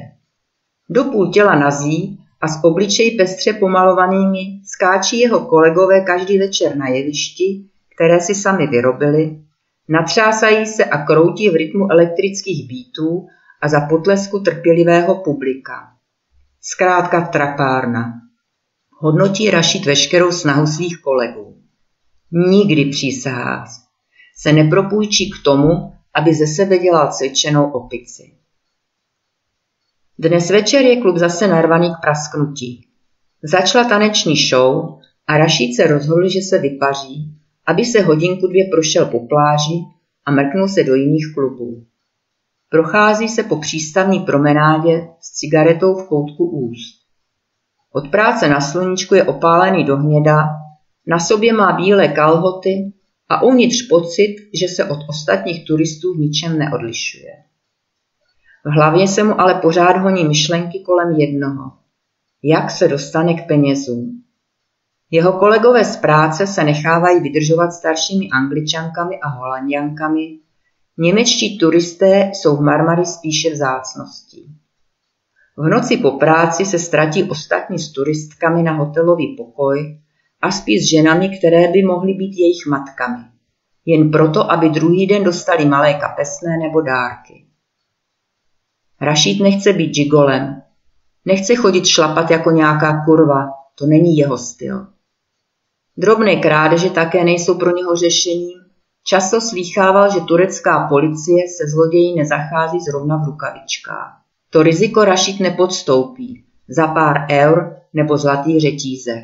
Do 0.90 1.04
půl 1.04 1.32
těla 1.32 1.56
nazí 1.56 2.19
a 2.42 2.48
s 2.48 2.64
obličeji 2.64 3.12
pestře 3.12 3.54
pomalovanými 3.54 4.62
skáčí 4.66 5.20
jeho 5.20 5.40
kolegové 5.46 6.02
každý 6.02 6.38
večer 6.38 6.78
na 6.78 6.88
jevišti, 6.88 7.64
které 7.96 8.20
si 8.22 8.36
sami 8.36 8.68
vyrobili, 8.68 9.40
natřásají 9.90 10.66
se 10.66 10.86
a 10.86 11.06
kroutí 11.06 11.50
v 11.50 11.56
rytmu 11.56 11.92
elektrických 11.92 12.68
bítů 12.68 13.28
a 13.62 13.68
za 13.68 13.80
potlesku 13.90 14.40
trpělivého 14.40 15.16
publika. 15.16 15.88
Zkrátka 16.62 17.22
trapárna. 17.22 18.14
Hodnotí 19.02 19.50
Rašit 19.50 19.86
veškerou 19.86 20.32
snahu 20.32 20.68
svých 20.68 21.02
kolegů. 21.02 21.58
Nikdy 22.32 22.86
přísahá 22.86 23.66
se 24.38 24.54
nepropůjčí 24.54 25.32
k 25.32 25.44
tomu, 25.44 25.94
aby 26.16 26.34
ze 26.34 26.48
sebe 26.48 26.78
dělal 26.78 27.12
cvičenou 27.12 27.72
opici. 27.72 28.39
Dnes 30.22 30.50
večer 30.50 30.82
je 30.82 31.02
klub 31.02 31.18
zase 31.18 31.48
narvaný 31.48 31.90
k 31.90 32.02
prasknutí. 32.02 32.86
Začala 33.44 33.90
taneční 33.90 34.36
show 34.36 35.00
a 35.28 35.38
Rašíd 35.38 35.76
se 35.76 35.88
rozhodl, 35.88 36.30
že 36.30 36.40
se 36.42 36.58
vypaří, 36.58 37.34
aby 37.66 37.86
se 37.86 38.02
hodinku 38.02 38.48
dvě 38.48 38.66
prošel 38.72 39.06
po 39.06 39.20
pláži 39.20 39.80
a 40.26 40.32
mrknul 40.32 40.68
se 40.68 40.84
do 40.84 40.96
jiných 40.96 41.34
klubů. 41.34 41.84
Prochází 42.70 43.30
se 43.30 43.44
po 43.44 43.56
přístavní 43.56 44.20
promenádě 44.20 45.08
s 45.22 45.32
cigaretou 45.32 45.94
v 45.94 46.08
koutku 46.08 46.50
úst. 46.50 47.00
Od 47.94 48.12
práce 48.12 48.50
na 48.50 48.62
sluníčku 48.62 49.16
je 49.16 49.24
opálený 49.24 49.84
do 49.84 49.98
hněda, 49.98 50.38
na 51.08 51.20
sobě 51.20 51.54
má 51.54 51.72
bílé 51.72 52.08
kalhoty 52.08 52.94
a 53.30 53.44
uvnitř 53.44 53.88
pocit, 53.90 54.36
že 54.60 54.68
se 54.68 54.86
od 54.86 55.00
ostatních 55.10 55.66
turistů 55.66 56.14
v 56.14 56.20
ničem 56.20 56.60
neodlišuje. 56.60 57.49
V 58.66 58.70
hlavě 58.70 59.08
se 59.08 59.24
mu 59.24 59.42
ale 59.42 59.54
pořád 59.54 59.98
honí 59.98 60.24
myšlenky 60.28 60.80
kolem 60.80 61.16
jednoho. 61.16 61.72
Jak 62.44 62.72
se 62.72 62.88
dostane 62.88 63.34
k 63.34 63.48
penězům? 63.48 64.24
Jeho 65.12 65.34
kolegové 65.34 65.86
z 65.86 65.98
práce 65.98 66.48
se 66.48 66.64
nechávají 66.64 67.20
vydržovat 67.20 67.72
staršími 67.72 68.30
angličankami 68.30 69.20
a 69.20 69.28
holandiankami, 69.28 70.40
němečtí 70.98 71.58
turisté 71.58 72.32
jsou 72.34 72.56
v 72.56 72.62
Marmary 72.62 73.06
spíše 73.06 73.50
vzácností. 73.50 74.56
V 75.58 75.70
noci 75.70 75.98
po 75.98 76.12
práci 76.12 76.66
se 76.66 76.80
ztratí 76.80 77.24
ostatní 77.24 77.80
s 77.80 77.92
turistkami 77.92 78.64
na 78.64 78.72
hotelový 78.72 79.36
pokoj 79.38 80.00
a 80.42 80.52
spí 80.52 80.80
s 80.80 80.90
ženami, 80.90 81.38
které 81.38 81.72
by 81.72 81.84
mohly 81.84 82.14
být 82.14 82.38
jejich 82.38 82.66
matkami. 82.70 83.24
Jen 83.86 84.12
proto, 84.12 84.52
aby 84.52 84.70
druhý 84.70 85.08
den 85.08 85.24
dostali 85.24 85.66
malé 85.66 85.94
kapesné 85.94 86.58
nebo 86.58 86.82
dárky. 86.82 87.49
Rašít 89.02 89.44
nechce 89.44 89.74
být 89.74 89.94
džigolem. 89.94 90.62
Nechce 91.26 91.56
chodit 91.56 91.86
šlapat 91.86 92.32
jako 92.32 92.52
nějaká 92.52 93.06
kurva, 93.06 93.48
to 93.76 93.86
není 93.86 94.18
jeho 94.18 94.38
styl. 94.38 94.88
Drobné 95.98 96.36
krádeže 96.36 96.90
také 96.90 97.24
nejsou 97.24 97.58
pro 97.58 97.76
něho 97.76 97.96
řešením. 97.96 98.60
Často 99.04 99.42
slýchával, 99.42 100.14
že 100.14 100.20
turecká 100.20 100.88
policie 100.88 101.48
se 101.58 101.70
zlodějí 101.70 102.16
nezachází 102.16 102.80
zrovna 102.80 103.18
v 103.18 103.26
rukavičkách. 103.26 104.22
To 104.50 104.64
riziko 104.64 105.06
Rašit 105.06 105.40
nepodstoupí 105.40 106.44
za 106.68 106.88
pár 106.88 107.28
eur 107.32 107.76
nebo 107.94 108.18
zlatý 108.18 108.60
řetízek. 108.60 109.24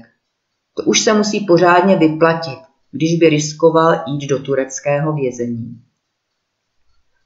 To 0.73 0.83
už 0.83 0.99
se 0.99 1.13
musí 1.13 1.45
pořádně 1.45 1.95
vyplatit, 1.95 2.59
když 2.91 3.19
by 3.19 3.29
riskoval 3.29 4.03
jít 4.07 4.27
do 4.27 4.39
tureckého 4.39 5.13
vězení. 5.13 5.81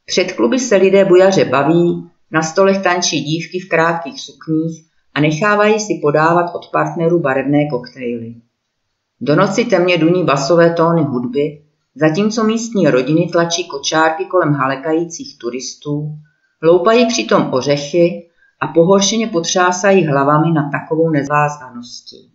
Před 0.06 0.32
kluby 0.32 0.60
se 0.60 0.76
lidé 0.76 1.06
bujaře 1.06 1.46
baví, 1.46 2.10
Na 2.32 2.42
stolech 2.42 2.84
tančí 2.84 3.22
dívky 3.22 3.60
v 3.60 3.70
krátkých 3.70 4.22
sukních 4.22 4.86
a 5.14 5.22
nechávají 5.22 5.80
si 5.80 6.00
podávat 6.02 6.56
od 6.56 6.72
partnerů 6.72 7.20
barevné 7.20 7.70
koktejly. 7.70 8.36
Do 9.22 9.36
noci 9.36 9.66
temně 9.66 9.98
duní 9.98 10.24
basové 10.24 10.74
tóny 10.74 11.04
hudby, 11.04 11.64
zatímco 11.96 12.44
místní 12.44 12.88
rodiny 12.88 13.30
tlačí 13.32 13.68
kočárky 13.68 14.26
kolem 14.26 14.54
halekajících 14.54 15.38
turistů, 15.38 16.18
loupají 16.64 17.08
přitom 17.08 17.54
ořechy 17.54 18.30
a 18.62 18.68
pohoršeně 18.68 19.28
potřásají 19.28 20.06
hlavami 20.06 20.52
nad 20.52 20.72
takovou 20.72 21.10
nezvázaností. 21.10 22.32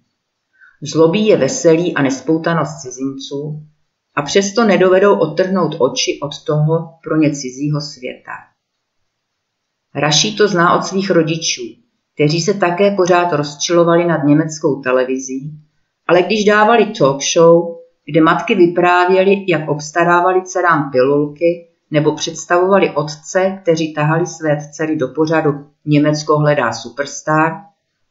Zlobí 0.82 1.26
je 1.26 1.36
veselí 1.36 1.94
a 1.94 2.02
nespoutanost 2.02 2.80
cizinců 2.80 3.62
a 4.14 4.22
přesto 4.22 4.64
nedovedou 4.64 5.18
odtrhnout 5.18 5.76
oči 5.78 6.18
od 6.22 6.44
toho 6.44 6.94
pro 7.04 7.16
ně 7.16 7.30
cizího 7.30 7.80
světa. 7.80 8.32
Raší 9.94 10.36
to 10.36 10.48
zná 10.48 10.76
od 10.76 10.84
svých 10.84 11.10
rodičů, 11.10 11.62
kteří 12.14 12.40
se 12.40 12.54
také 12.54 12.90
pořád 12.90 13.32
rozčilovali 13.32 14.06
nad 14.06 14.24
německou 14.24 14.80
televizí, 14.80 15.52
ale 16.06 16.22
když 16.22 16.44
dávali 16.44 16.86
talk 16.86 17.22
show, 17.34 17.76
kde 18.06 18.20
matky 18.20 18.54
vyprávěly, 18.54 19.44
jak 19.48 19.68
obstarávali 19.68 20.42
dcerám 20.42 20.90
pilulky, 20.90 21.68
nebo 21.90 22.14
představovali 22.14 22.90
otce, 22.90 23.58
kteří 23.62 23.94
tahali 23.94 24.26
své 24.26 24.58
dcery 24.70 24.96
do 24.96 25.08
pořadu 25.08 25.50
Německo 25.84 26.38
hledá 26.38 26.72
superstar, 26.72 27.52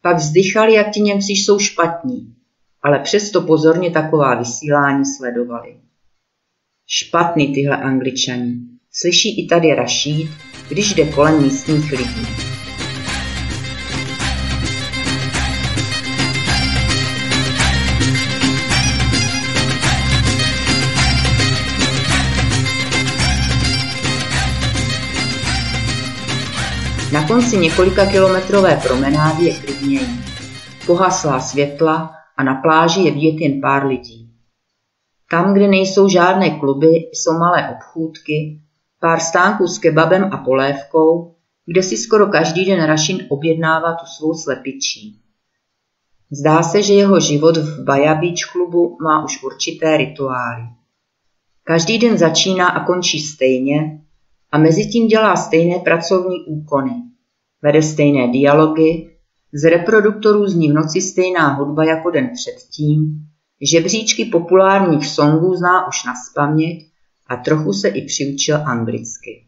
pak 0.01 0.17
vzdychali, 0.17 0.73
jak 0.73 0.89
ti 0.89 1.01
Němci 1.01 1.31
jsou 1.31 1.59
špatní, 1.59 2.35
ale 2.81 2.99
přesto 2.99 3.41
pozorně 3.41 3.91
taková 3.91 4.35
vysílání 4.35 5.05
sledovali. 5.05 5.75
Špatný 6.87 7.53
tyhle 7.53 7.77
angličani, 7.77 8.53
slyší 8.91 9.45
i 9.45 9.47
tady 9.47 9.75
Rašít, 9.75 10.29
když 10.69 10.93
jde 10.93 11.05
kolem 11.05 11.41
místních 11.41 11.91
lidí. 11.91 12.27
Na 27.13 27.27
konci 27.27 27.57
několika 27.57 28.05
kilometrové 28.05 28.75
promenády 28.87 29.45
je 29.45 29.53
klidněji. 29.53 30.07
Pohaslá 30.85 31.39
světla 31.39 32.15
a 32.37 32.43
na 32.43 32.55
pláži 32.55 33.01
je 33.01 33.11
vidět 33.11 33.43
jen 33.43 33.61
pár 33.61 33.85
lidí. 33.85 34.29
Tam, 35.31 35.53
kde 35.53 35.67
nejsou 35.67 36.09
žádné 36.09 36.59
kluby, 36.59 36.87
jsou 36.87 37.33
malé 37.37 37.69
obchůdky, 37.69 38.61
pár 39.03 39.19
stánků 39.19 39.67
s 39.67 39.77
kebabem 39.77 40.29
a 40.31 40.37
polévkou, 40.37 41.35
kde 41.65 41.83
si 41.83 41.97
skoro 41.97 42.27
každý 42.27 42.65
den 42.65 42.85
Rašin 42.85 43.25
objednává 43.29 43.93
tu 43.93 44.05
svou 44.05 44.33
slepičí. 44.33 45.19
Zdá 46.31 46.63
se, 46.63 46.83
že 46.83 46.93
jeho 46.93 47.19
život 47.19 47.57
v 47.57 47.83
Baja 47.83 48.15
Beach 48.15 48.51
klubu 48.51 48.97
má 49.03 49.23
už 49.23 49.43
určité 49.43 49.97
rituály. 49.97 50.63
Každý 51.63 51.99
den 51.99 52.17
začíná 52.17 52.67
a 52.67 52.85
končí 52.85 53.19
stejně 53.19 54.01
a 54.51 54.57
mezi 54.57 54.85
tím 54.85 55.07
dělá 55.07 55.35
stejné 55.35 55.79
pracovní 55.79 56.45
úkony. 56.45 56.93
Vede 57.61 57.81
stejné 57.81 58.27
dialogy, 58.27 59.17
z 59.53 59.69
reproduktorů 59.69 60.47
zní 60.47 60.71
v 60.71 60.73
noci 60.73 61.01
stejná 61.01 61.53
hudba 61.53 61.83
jako 61.83 62.09
den 62.09 62.29
předtím, 62.33 63.27
žebříčky 63.61 64.25
populárních 64.25 65.07
songů 65.07 65.55
zná 65.55 65.87
už 65.87 66.05
na 66.05 66.13
spaměť 66.15 66.92
a 67.27 67.35
trochu 67.35 67.73
se 67.73 67.87
i 67.87 68.05
přiučil 68.05 68.67
anglicky. 68.67 69.45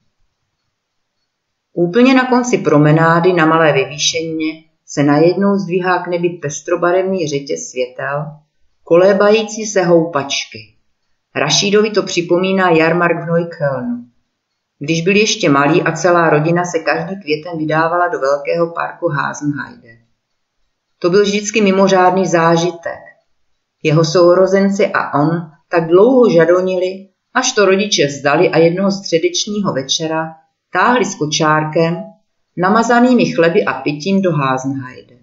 Úplně 1.73 2.13
na 2.13 2.25
konci 2.25 2.57
promenády 2.57 3.33
na 3.33 3.45
malé 3.45 3.73
vyvýšeně 3.73 4.63
se 4.85 5.03
najednou 5.03 5.55
zdvíhá 5.55 6.03
k 6.03 6.07
nebi 6.07 6.29
pestrobarevný 6.29 7.27
řetě 7.27 7.57
světel, 7.57 8.25
kolébající 8.83 9.65
se 9.65 9.83
houpačky. 9.83 10.75
Rašídovi 11.35 11.89
to 11.89 12.03
připomíná 12.03 12.69
jarmark 12.69 13.23
v 13.23 13.25
Neuköllnu. 13.25 14.05
Když 14.79 15.01
byl 15.01 15.15
ještě 15.15 15.49
malý 15.49 15.81
a 15.81 15.91
celá 15.91 16.29
rodina 16.29 16.63
se 16.65 16.79
každý 16.79 17.21
květem 17.21 17.57
vydávala 17.57 18.07
do 18.07 18.19
velkého 18.19 18.73
parku 18.73 19.07
Hasenheide. 19.07 19.97
To 20.99 21.09
byl 21.09 21.23
vždycky 21.23 21.61
mimořádný 21.61 22.27
zážitek. 22.27 22.99
Jeho 23.83 24.05
sourozenci 24.05 24.87
a 24.93 25.19
on 25.19 25.51
tak 25.69 25.87
dlouho 25.87 26.29
žadonili, 26.29 27.07
až 27.35 27.51
to 27.51 27.65
rodiče 27.65 28.07
vzdali 28.07 28.49
a 28.49 28.57
jednoho 28.57 28.91
středečního 28.91 29.73
večera 29.73 30.35
táhli 30.73 31.05
s 31.05 31.15
kočárkem, 31.15 32.03
namazanými 32.57 33.25
chleby 33.25 33.65
a 33.65 33.73
pitím 33.73 34.21
do 34.21 34.31
Hasenheide. 34.31 35.15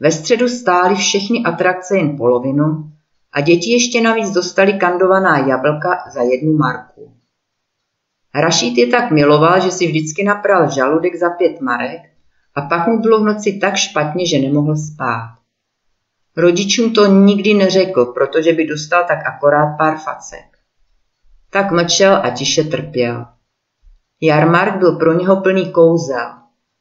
Ve 0.00 0.10
středu 0.10 0.48
stály 0.48 0.94
všechny 0.94 1.42
atrakce 1.44 1.96
jen 1.96 2.16
polovinu 2.16 2.90
a 3.32 3.40
děti 3.40 3.72
ještě 3.72 4.00
navíc 4.00 4.30
dostali 4.30 4.72
kandovaná 4.72 5.38
jablka 5.38 6.04
za 6.14 6.22
jednu 6.22 6.56
marku. 6.56 7.12
Rašít 8.34 8.78
je 8.78 8.86
tak 8.86 9.10
miloval, 9.10 9.60
že 9.60 9.70
si 9.70 9.86
vždycky 9.86 10.24
napral 10.24 10.70
žaludek 10.70 11.16
za 11.16 11.30
pět 11.30 11.60
marek 11.60 12.00
a 12.54 12.60
pak 12.60 12.86
mu 12.86 13.00
bylo 13.00 13.20
v 13.20 13.24
noci 13.24 13.58
tak 13.60 13.76
špatně, 13.76 14.26
že 14.26 14.38
nemohl 14.38 14.76
spát. 14.76 15.36
Rodičům 16.36 16.92
to 16.92 17.06
nikdy 17.06 17.54
neřekl, 17.54 18.04
protože 18.04 18.52
by 18.52 18.66
dostal 18.66 19.04
tak 19.08 19.18
akorát 19.26 19.76
pár 19.78 19.98
facek. 19.98 20.55
Tak 21.50 21.72
mlčel 21.72 22.16
a 22.16 22.30
tiše 22.30 22.64
trpěl. 22.64 23.26
Jarmark 24.20 24.78
byl 24.78 24.92
pro 24.92 25.18
něho 25.18 25.40
plný 25.40 25.72
kouzel. 25.72 26.30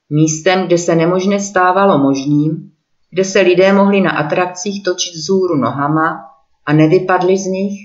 Místem, 0.09 0.65
kde 0.65 0.77
se 0.77 0.95
nemožné 0.95 1.39
stávalo 1.39 1.97
možným, 1.97 2.71
kde 3.09 3.23
se 3.23 3.39
lidé 3.41 3.73
mohli 3.73 4.01
na 4.01 4.11
atrakcích 4.11 4.83
točit 4.83 5.13
vzhůru 5.13 5.55
nohama 5.55 6.23
a 6.65 6.73
nevypadli 6.73 7.37
z 7.37 7.45
nich, 7.45 7.79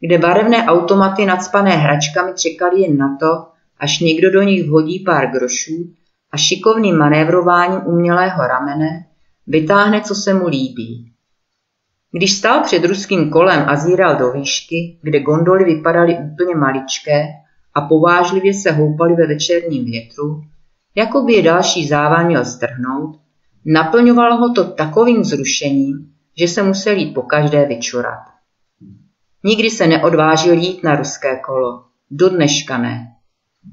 kde 0.00 0.18
barevné 0.18 0.66
automaty 0.66 1.26
nadspané 1.26 1.70
hračkami 1.70 2.32
čekali 2.36 2.80
jen 2.80 2.96
na 2.96 3.16
to, 3.20 3.46
až 3.78 3.98
někdo 3.98 4.30
do 4.30 4.42
nich 4.42 4.68
vhodí 4.68 5.00
pár 5.00 5.30
grošů 5.30 5.94
a 6.32 6.36
šikovným 6.36 6.98
manévrováním 6.98 7.80
umělého 7.86 8.46
ramene 8.46 9.06
vytáhne, 9.46 10.00
co 10.00 10.14
se 10.14 10.34
mu 10.34 10.48
líbí. 10.48 11.11
Když 12.12 12.32
stál 12.32 12.62
před 12.62 12.84
ruským 12.84 13.30
kolem 13.30 13.68
a 13.68 13.76
zíral 13.76 14.16
do 14.16 14.32
výšky, 14.32 14.98
kde 15.02 15.20
gondoly 15.20 15.64
vypadaly 15.64 16.16
úplně 16.32 16.54
maličké 16.54 17.26
a 17.74 17.80
povážlivě 17.80 18.54
se 18.54 18.72
houpaly 18.72 19.14
ve 19.14 19.26
večerním 19.26 19.84
větru, 19.84 20.42
jako 20.94 21.22
by 21.22 21.32
je 21.32 21.42
další 21.42 21.88
závan 21.88 22.26
měl 22.26 22.44
strhnout, 22.44 23.20
naplňovalo 23.64 24.36
ho 24.36 24.52
to 24.52 24.64
takovým 24.64 25.24
zrušením, 25.24 26.12
že 26.38 26.48
se 26.48 26.62
musel 26.62 26.96
jít 26.96 27.14
po 27.14 27.22
každé 27.22 27.66
vyčurat. 27.66 28.20
Nikdy 29.44 29.70
se 29.70 29.86
neodvážil 29.86 30.54
jít 30.54 30.84
na 30.84 30.96
ruské 30.96 31.36
kolo. 31.36 31.84
Do 32.10 32.28
dneška 32.28 32.78
ne. 32.78 33.06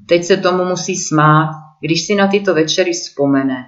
Teď 0.08 0.24
se 0.24 0.36
tomu 0.36 0.64
musí 0.64 0.96
smát, 0.96 1.50
když 1.80 2.06
si 2.06 2.14
na 2.14 2.28
tyto 2.28 2.54
večery 2.54 2.92
vzpomene. 2.92 3.64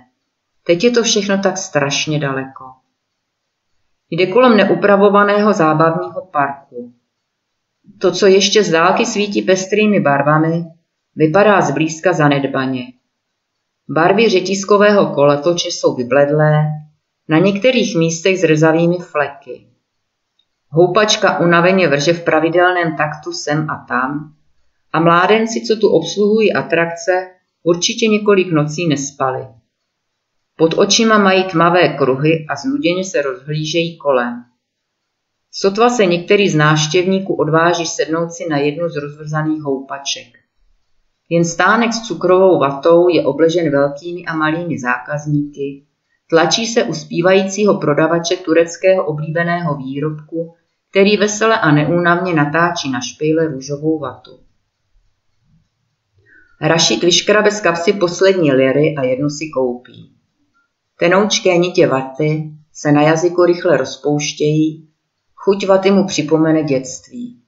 Teď 0.67 0.85
je 0.85 0.91
to 0.91 1.03
všechno 1.03 1.39
tak 1.39 1.59
strašně 1.59 2.19
daleko. 2.19 2.65
Jde 4.15 4.27
kolem 4.27 4.57
neupravovaného 4.57 5.53
zábavního 5.53 6.29
parku. 6.33 6.93
To, 7.99 8.13
co 8.13 8.27
ještě 8.27 8.65
z 8.65 8.71
dálky 8.71 9.07
svítí 9.07 9.43
pestrými 9.43 10.01
barvami, 10.01 10.65
vypadá 11.17 11.61
zblízka 11.61 12.13
zanedbaně. 12.13 12.83
Barvy 13.89 14.29
řetiskového 14.29 15.15
koletoče 15.15 15.69
jsou 15.69 15.95
vybledlé, 15.95 16.53
na 17.29 17.39
některých 17.39 17.97
místech 17.97 18.39
s 18.39 18.45
rezavými 18.45 18.99
fleky. 18.99 19.67
Houpačka 20.69 21.39
unaveně 21.39 21.89
vrže 21.89 22.13
v 22.13 22.25
pravidelném 22.25 22.97
taktu 22.97 23.33
sem 23.33 23.71
a 23.71 23.85
tam 23.89 24.35
a 24.93 25.01
mládenci, 25.01 25.61
co 25.61 25.77
tu 25.77 25.89
obsluhují 25.89 26.53
atrakce, 26.53 27.31
určitě 27.63 28.09
několik 28.09 28.53
nocí 28.53 28.89
nespali. 28.89 29.47
Pod 30.57 30.75
očima 30.79 31.19
mají 31.19 31.45
tmavé 31.45 31.89
kruhy 31.89 32.47
a 32.49 32.57
znuděně 32.57 33.05
se 33.05 33.23
rozhlížejí 33.23 33.99
kolem. 33.99 34.45
Sotva 35.51 35.91
se 35.91 36.07
některý 36.07 36.49
z 36.49 36.55
návštěvníků 36.55 37.35
odváží 37.35 37.87
sednout 37.87 38.31
si 38.31 38.49
na 38.49 38.59
jednu 38.59 38.89
z 38.89 38.97
rozvrzaných 38.97 39.63
houpaček. 39.63 40.27
Jen 41.29 41.45
stánek 41.45 41.93
s 41.93 42.03
cukrovou 42.03 42.59
vatou 42.59 43.09
je 43.09 43.25
obležen 43.25 43.71
velkými 43.71 44.25
a 44.25 44.37
malými 44.37 44.79
zákazníky, 44.79 45.87
tlačí 46.31 46.67
se 46.67 46.85
u 46.85 46.95
zpívajícího 46.95 47.79
prodavače 47.79 48.37
tureckého 48.37 49.07
oblíbeného 49.07 49.77
výrobku 49.77 50.55
který 50.93 51.17
vesele 51.17 51.61
a 51.61 51.71
neúnavně 51.71 52.35
natáčí 52.35 52.91
na 52.91 53.01
špejle 53.01 53.47
růžovou 53.47 53.99
vatu. 53.99 54.41
Rašit 56.61 57.03
vyškrabe 57.03 57.51
z 57.51 57.61
kapsy 57.61 57.93
poslední 57.93 58.53
liry 58.53 58.95
a 58.99 59.05
jednu 59.05 59.31
si 59.31 59.49
koupí. 59.49 60.17
Tenoučké 60.99 61.59
nitě 61.59 61.87
vaty 61.87 62.51
se 62.73 62.93
na 62.93 63.03
jazyku 63.03 63.45
rychle 63.45 63.77
rozpouštějí, 63.77 64.89
chuť 65.35 65.67
vaty 65.67 65.91
mu 65.91 66.07
připomene 66.07 66.63
dětství. 66.63 67.43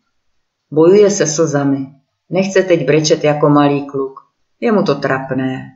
Bojuje 0.70 1.11
se 1.11 1.26
slzami, 1.26 1.87
nechce 2.30 2.62
teď 2.62 2.87
brečet 2.87 3.24
jako 3.24 3.48
malý 3.48 3.87
kluk, 3.87 4.20
je 4.61 4.72
mu 4.72 4.83
to 4.83 4.94
trapné. 4.94 5.70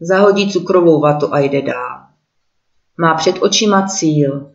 zahodí 0.00 0.52
cukrovou 0.52 1.00
vatu 1.00 1.34
a 1.34 1.38
jde 1.38 1.62
dál. 1.62 2.00
Má 2.98 3.14
před 3.14 3.42
očima 3.42 3.86
cíl. 3.86 4.50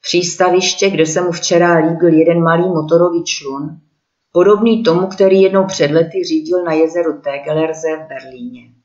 Přístaviště, 0.00 0.90
kde 0.90 1.06
se 1.06 1.20
mu 1.20 1.32
včera 1.32 1.78
líbil 1.78 2.14
jeden 2.14 2.42
malý 2.42 2.68
motorový 2.68 3.24
člun, 3.24 3.80
podobný 4.32 4.82
tomu, 4.82 5.06
který 5.06 5.42
jednou 5.42 5.64
před 5.66 5.90
lety 5.90 6.24
řídil 6.24 6.64
na 6.64 6.72
jezeru 6.72 7.20
Tegelerze 7.20 7.88
v 7.96 8.08
Berlíně. 8.08 8.77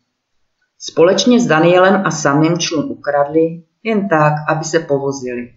Společně 0.86 1.39
s 1.39 1.48
Danielem 1.48 2.02
a 2.06 2.12
samým 2.12 2.58
člun 2.58 2.91
ukradli, 2.91 3.63
jen 3.84 4.08
tak, 4.10 4.34
aby 4.50 4.65
se 4.65 4.80
povozili. 4.80 5.54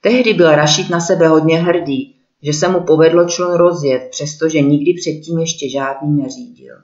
Tehdy 0.00 0.34
byl 0.34 0.50
Rašit 0.50 0.90
na 0.90 1.00
sebe 1.00 1.28
hodně 1.28 1.56
hrdý, 1.58 2.16
že 2.42 2.52
se 2.52 2.68
mu 2.68 2.80
povedlo 2.80 3.28
člun 3.28 3.54
rozjet, 3.54 4.08
přestože 4.10 4.60
nikdy 4.60 4.94
předtím 4.94 5.38
ještě 5.38 5.70
žádný 5.70 6.22
neřídil. 6.22 6.76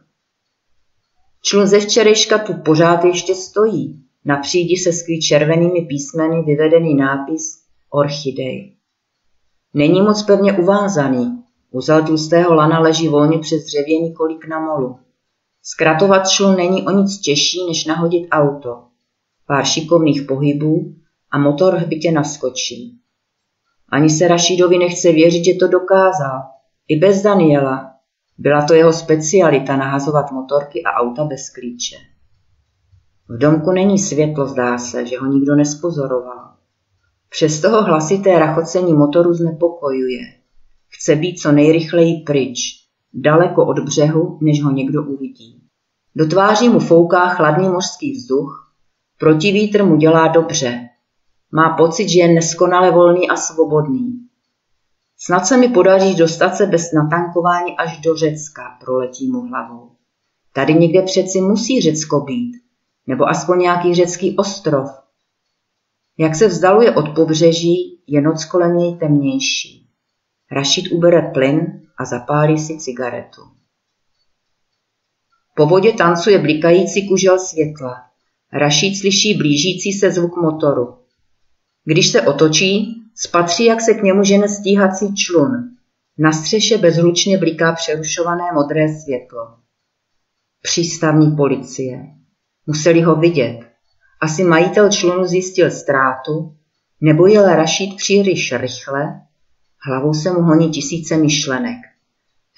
Člun 1.42 1.66
ze 1.66 1.80
včerejška 1.80 2.38
tu 2.38 2.54
pořád 2.54 3.04
ještě 3.04 3.34
stojí. 3.34 4.04
Na 4.24 4.36
přídi 4.36 4.76
se 4.76 4.92
skví 4.92 5.20
červenými 5.20 5.80
písmeny 5.80 6.42
vyvedený 6.42 6.94
nápis 6.94 7.42
Orchidej. 7.90 8.76
Není 9.74 10.02
moc 10.02 10.22
pevně 10.22 10.52
uvázaný. 10.52 11.42
Uzel 11.70 12.02
tlustého 12.02 12.54
lana 12.54 12.80
leží 12.80 13.08
volně 13.08 13.38
přes 13.38 13.64
dřevěný 13.64 14.14
kolík 14.14 14.48
na 14.48 14.60
molu. 14.60 15.05
Zkratovat 15.68 16.28
člun 16.28 16.56
není 16.56 16.86
o 16.86 16.90
nic 16.90 17.18
těžší, 17.18 17.66
než 17.68 17.84
nahodit 17.84 18.28
auto. 18.30 18.84
Pár 19.46 19.64
šikovných 19.64 20.22
pohybů 20.22 20.94
a 21.30 21.38
motor 21.38 21.74
hbitě 21.74 22.12
naskočí. 22.12 23.00
Ani 23.88 24.10
se 24.10 24.28
Rašidovi 24.28 24.78
nechce 24.78 25.12
věřit, 25.12 25.44
že 25.44 25.54
to 25.54 25.68
dokázal. 25.68 26.42
I 26.88 26.96
bez 26.96 27.22
Daniela. 27.22 27.92
Byla 28.38 28.66
to 28.66 28.74
jeho 28.74 28.92
specialita 28.92 29.76
nahazovat 29.76 30.32
motorky 30.32 30.82
a 30.82 30.90
auta 30.90 31.24
bez 31.24 31.50
klíče. 31.50 31.96
V 33.28 33.38
domku 33.38 33.72
není 33.72 33.98
světlo, 33.98 34.46
zdá 34.46 34.78
se, 34.78 35.06
že 35.06 35.18
ho 35.18 35.26
nikdo 35.26 35.54
nespozoroval. 35.54 36.54
Přes 37.28 37.60
toho 37.60 37.82
hlasité 37.82 38.38
rachocení 38.38 38.92
motoru 38.92 39.34
znepokojuje. 39.34 40.20
Chce 40.88 41.16
být 41.16 41.38
co 41.38 41.52
nejrychleji 41.52 42.22
pryč, 42.26 42.85
daleko 43.16 43.66
od 43.66 43.78
břehu, 43.78 44.38
než 44.42 44.62
ho 44.62 44.70
někdo 44.70 45.02
uvidí. 45.02 45.62
Do 46.16 46.26
tváří 46.26 46.68
mu 46.68 46.78
fouká 46.78 47.28
chladný 47.28 47.68
mořský 47.68 48.12
vzduch, 48.12 48.74
protivítr 49.18 49.84
mu 49.84 49.96
dělá 49.96 50.28
dobře, 50.28 50.88
má 51.52 51.76
pocit, 51.76 52.08
že 52.08 52.20
je 52.20 52.34
neskonale 52.34 52.90
volný 52.90 53.28
a 53.28 53.36
svobodný. 53.36 54.28
Snad 55.18 55.46
se 55.46 55.56
mi 55.56 55.68
podaří 55.68 56.14
dostat 56.14 56.56
se 56.56 56.66
bez 56.66 56.92
natankování 56.92 57.76
až 57.76 58.00
do 58.00 58.16
Řecka, 58.16 58.62
proletí 58.80 59.30
mu 59.30 59.40
hlavou. 59.40 59.90
Tady 60.52 60.74
někde 60.74 61.02
přeci 61.02 61.40
musí 61.40 61.80
Řecko 61.80 62.20
být, 62.20 62.52
nebo 63.06 63.28
aspoň 63.28 63.58
nějaký 63.58 63.94
řecký 63.94 64.36
ostrov. 64.36 64.90
Jak 66.18 66.34
se 66.34 66.46
vzdaluje 66.46 66.94
od 66.94 67.14
pobřeží, 67.14 68.02
je 68.06 68.20
noc 68.20 68.44
kolem 68.44 68.76
něj 68.76 68.96
temnější. 68.96 69.88
Rašit 70.52 70.92
ubere 70.92 71.22
plyn 71.22 71.85
a 71.98 72.04
zapálí 72.04 72.58
si 72.58 72.78
cigaretu. 72.78 73.42
Po 75.56 75.66
vodě 75.66 75.92
tancuje 75.92 76.38
blikající 76.38 77.08
kužel 77.08 77.38
světla. 77.38 78.02
Rašit 78.52 78.96
slyší 78.96 79.34
blížící 79.34 79.92
se 79.92 80.12
zvuk 80.12 80.36
motoru. 80.36 80.98
Když 81.84 82.08
se 82.08 82.22
otočí, 82.22 83.02
spatří, 83.14 83.64
jak 83.64 83.80
se 83.80 83.94
k 83.94 84.02
němu 84.02 84.24
žene 84.24 84.48
stíhací 84.48 85.14
člun. 85.14 85.50
Na 86.18 86.32
střeše 86.32 86.78
bezhlučně 86.78 87.38
bliká 87.38 87.72
přerušované 87.72 88.44
modré 88.54 88.88
světlo. 88.88 89.56
Přístavní 90.62 91.36
policie. 91.36 92.06
Museli 92.66 93.00
ho 93.00 93.16
vidět. 93.16 93.60
Asi 94.20 94.44
majitel 94.44 94.90
člunu 94.90 95.24
zjistil 95.24 95.70
ztrátu, 95.70 96.56
nebo 97.00 97.26
jel 97.26 97.46
rašít 97.46 97.96
příliš 97.96 98.52
rychle, 98.52 99.20
hlavou 99.86 100.14
se 100.14 100.30
mu 100.30 100.40
honí 100.40 100.70
tisíce 100.70 101.16
myšlenek. 101.16 101.78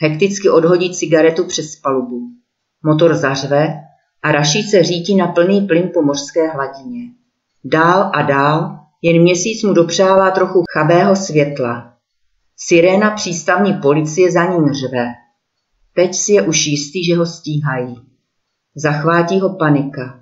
Hekticky 0.01 0.51
odhodí 0.51 0.95
cigaretu 0.95 1.45
přes 1.45 1.77
palubu. 1.77 2.21
Motor 2.85 3.15
zařve 3.15 3.75
a 4.23 4.33
rašít 4.33 4.71
se 4.71 4.83
řítí 4.83 5.17
na 5.17 5.27
plný 5.27 5.61
plyn 5.61 5.91
po 5.95 6.03
mořské 6.03 6.49
hladině. 6.49 7.03
Dál 7.65 8.11
a 8.15 8.23
dál 8.23 8.79
jen 9.03 9.23
měsíc 9.23 9.63
mu 9.63 9.73
dopřává 9.73 10.31
trochu 10.31 10.63
chabého 10.73 11.17
světla. 11.17 11.95
Siréna 12.57 13.11
přístavní 13.11 13.73
policie 13.73 14.33
za 14.33 14.45
ním 14.45 14.73
řve. 14.73 15.07
Teď 15.95 16.15
si 16.15 16.33
je 16.33 16.43
už 16.43 16.67
jistý, 16.67 17.05
že 17.05 17.17
ho 17.17 17.27
stíhají. 17.27 17.97
Zachvátí 18.77 19.41
ho 19.41 19.57
panika. 19.57 20.21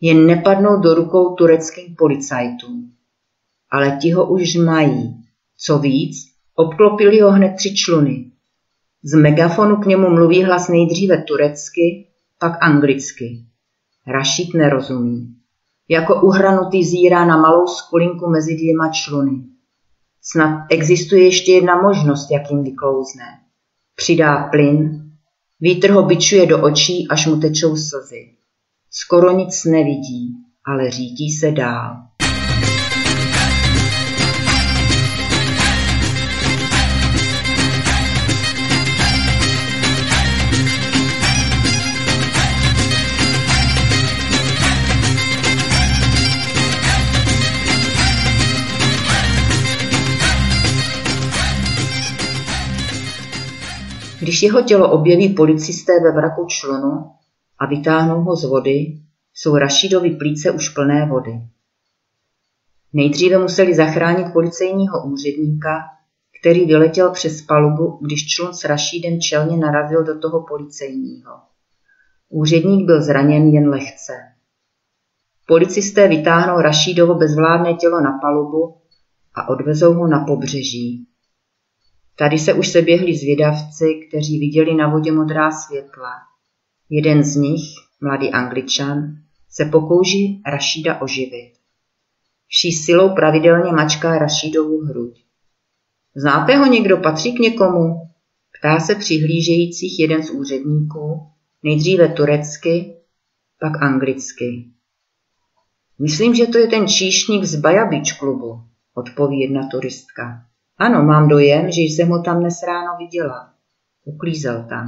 Jen 0.00 0.26
nepadnou 0.26 0.80
do 0.80 0.94
rukou 0.94 1.34
tureckým 1.34 1.94
policajtům. 1.98 2.92
Ale 3.70 3.98
ti 4.02 4.12
ho 4.12 4.30
už 4.30 4.54
mají. 4.54 5.24
Co 5.56 5.78
víc, 5.78 6.29
obklopili 6.60 7.20
ho 7.20 7.30
hned 7.30 7.54
tři 7.56 7.74
čluny. 7.74 8.30
Z 9.02 9.14
megafonu 9.14 9.76
k 9.76 9.86
němu 9.86 10.10
mluví 10.10 10.44
hlas 10.44 10.68
nejdříve 10.68 11.22
turecky, 11.22 12.06
pak 12.38 12.52
anglicky. 12.60 13.44
Rašit 14.06 14.54
nerozumí 14.54 15.40
jako 15.90 16.20
uhranutý 16.22 16.84
zírá 16.84 17.24
na 17.24 17.36
malou 17.36 17.66
skulinku 17.66 18.30
mezi 18.30 18.54
dvěma 18.54 18.88
čluny. 18.92 19.44
Snad 20.22 20.66
existuje 20.70 21.24
ještě 21.24 21.52
jedna 21.52 21.82
možnost, 21.82 22.30
jak 22.30 22.50
jim 22.50 22.62
vyklouzne. 22.62 23.24
Přidá 23.94 24.48
plyn, 24.48 25.10
vítr 25.60 25.90
ho 25.90 26.02
bičuje 26.02 26.46
do 26.46 26.62
očí, 26.62 27.08
až 27.10 27.26
mu 27.26 27.40
tečou 27.40 27.76
slzy. 27.76 28.36
Skoro 28.90 29.30
nic 29.30 29.64
nevidí, 29.64 30.34
ale 30.66 30.90
řídí 30.90 31.30
se 31.30 31.50
dál. 31.50 31.96
Když 54.30 54.42
jeho 54.42 54.62
tělo 54.62 54.92
objeví 54.92 55.34
policisté 55.34 55.92
ve 56.00 56.12
vraku 56.12 56.46
člunu 56.48 57.10
a 57.58 57.66
vytáhnou 57.66 58.22
ho 58.22 58.36
z 58.36 58.44
vody, 58.44 58.98
jsou 59.34 59.56
Rašidovi 59.56 60.10
plíce 60.10 60.50
už 60.50 60.68
plné 60.68 61.06
vody. 61.06 61.40
Nejdříve 62.92 63.38
museli 63.38 63.74
zachránit 63.74 64.32
policejního 64.32 65.04
úředníka, 65.04 65.80
který 66.40 66.64
vyletěl 66.64 67.10
přes 67.10 67.42
palubu, 67.42 67.98
když 68.02 68.26
člun 68.26 68.54
s 68.54 68.64
Rašídem 68.64 69.20
čelně 69.20 69.56
narazil 69.56 70.04
do 70.04 70.18
toho 70.18 70.46
policejního. 70.48 71.32
Úředník 72.28 72.86
byl 72.86 73.02
zraněn 73.02 73.48
jen 73.48 73.68
lehce. 73.68 74.12
Policisté 75.46 76.08
vytáhnou 76.08 76.60
Rašídovo 76.60 77.14
bezvládné 77.14 77.74
tělo 77.74 78.00
na 78.00 78.18
palubu 78.18 78.76
a 79.34 79.48
odvezou 79.48 79.94
ho 79.94 80.06
na 80.06 80.24
pobřeží. 80.24 81.09
Tady 82.20 82.38
se 82.38 82.54
už 82.54 82.68
seběhli 82.68 83.16
zvědavci, 83.16 83.84
kteří 84.08 84.38
viděli 84.38 84.74
na 84.74 84.88
vodě 84.88 85.12
modrá 85.12 85.50
světla. 85.50 86.12
Jeden 86.90 87.24
z 87.24 87.36
nich, 87.36 87.62
mladý 88.00 88.30
angličan, 88.30 89.16
se 89.50 89.64
pokouší 89.64 90.42
Rašída 90.46 91.00
oživit. 91.00 91.52
Vší 92.46 92.72
silou 92.72 93.14
pravidelně 93.14 93.72
mačká 93.72 94.18
Rašídovu 94.18 94.78
hruď. 94.78 95.24
Znáte 96.16 96.56
ho 96.56 96.66
někdo, 96.66 96.96
patří 96.96 97.36
k 97.36 97.38
někomu? 97.38 97.94
Ptá 98.58 98.80
se 98.80 98.94
přihlížejících 98.94 100.00
jeden 100.00 100.22
z 100.22 100.30
úředníků, 100.30 101.26
nejdříve 101.62 102.08
turecky, 102.08 102.96
pak 103.60 103.82
anglicky. 103.82 104.64
Myslím, 105.98 106.34
že 106.34 106.46
to 106.46 106.58
je 106.58 106.66
ten 106.66 106.88
číšník 106.88 107.44
z 107.44 107.56
Bajabič 107.56 108.12
klubu, 108.12 108.60
odpoví 108.94 109.40
jedna 109.40 109.68
turistka. 109.68 110.49
Ano, 110.80 111.02
mám 111.02 111.28
dojem, 111.28 111.70
že 111.70 111.80
jsem 111.80 112.08
ho 112.08 112.22
tam 112.22 112.40
dnes 112.40 112.62
ráno 112.66 112.96
viděla. 112.98 113.48
Uklízel 114.04 114.66
tam. 114.68 114.86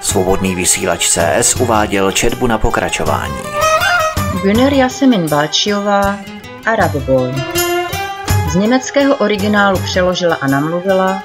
Svobodný 0.00 0.54
vysílač 0.54 1.08
CS 1.08 1.56
uváděl 1.56 2.12
četbu 2.12 2.46
na 2.46 2.58
pokračování. 2.58 3.38
Güner 4.42 4.72
Jasemin 4.72 5.28
Balčiová 5.28 6.18
Arab 6.66 6.96
Boy. 6.96 7.32
Z 8.52 8.54
německého 8.54 9.16
originálu 9.16 9.78
přeložila 9.84 10.34
a 10.34 10.46
namluvila 10.46 11.22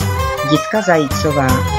Jitka 0.52 0.82
Zajícová. 0.82 1.77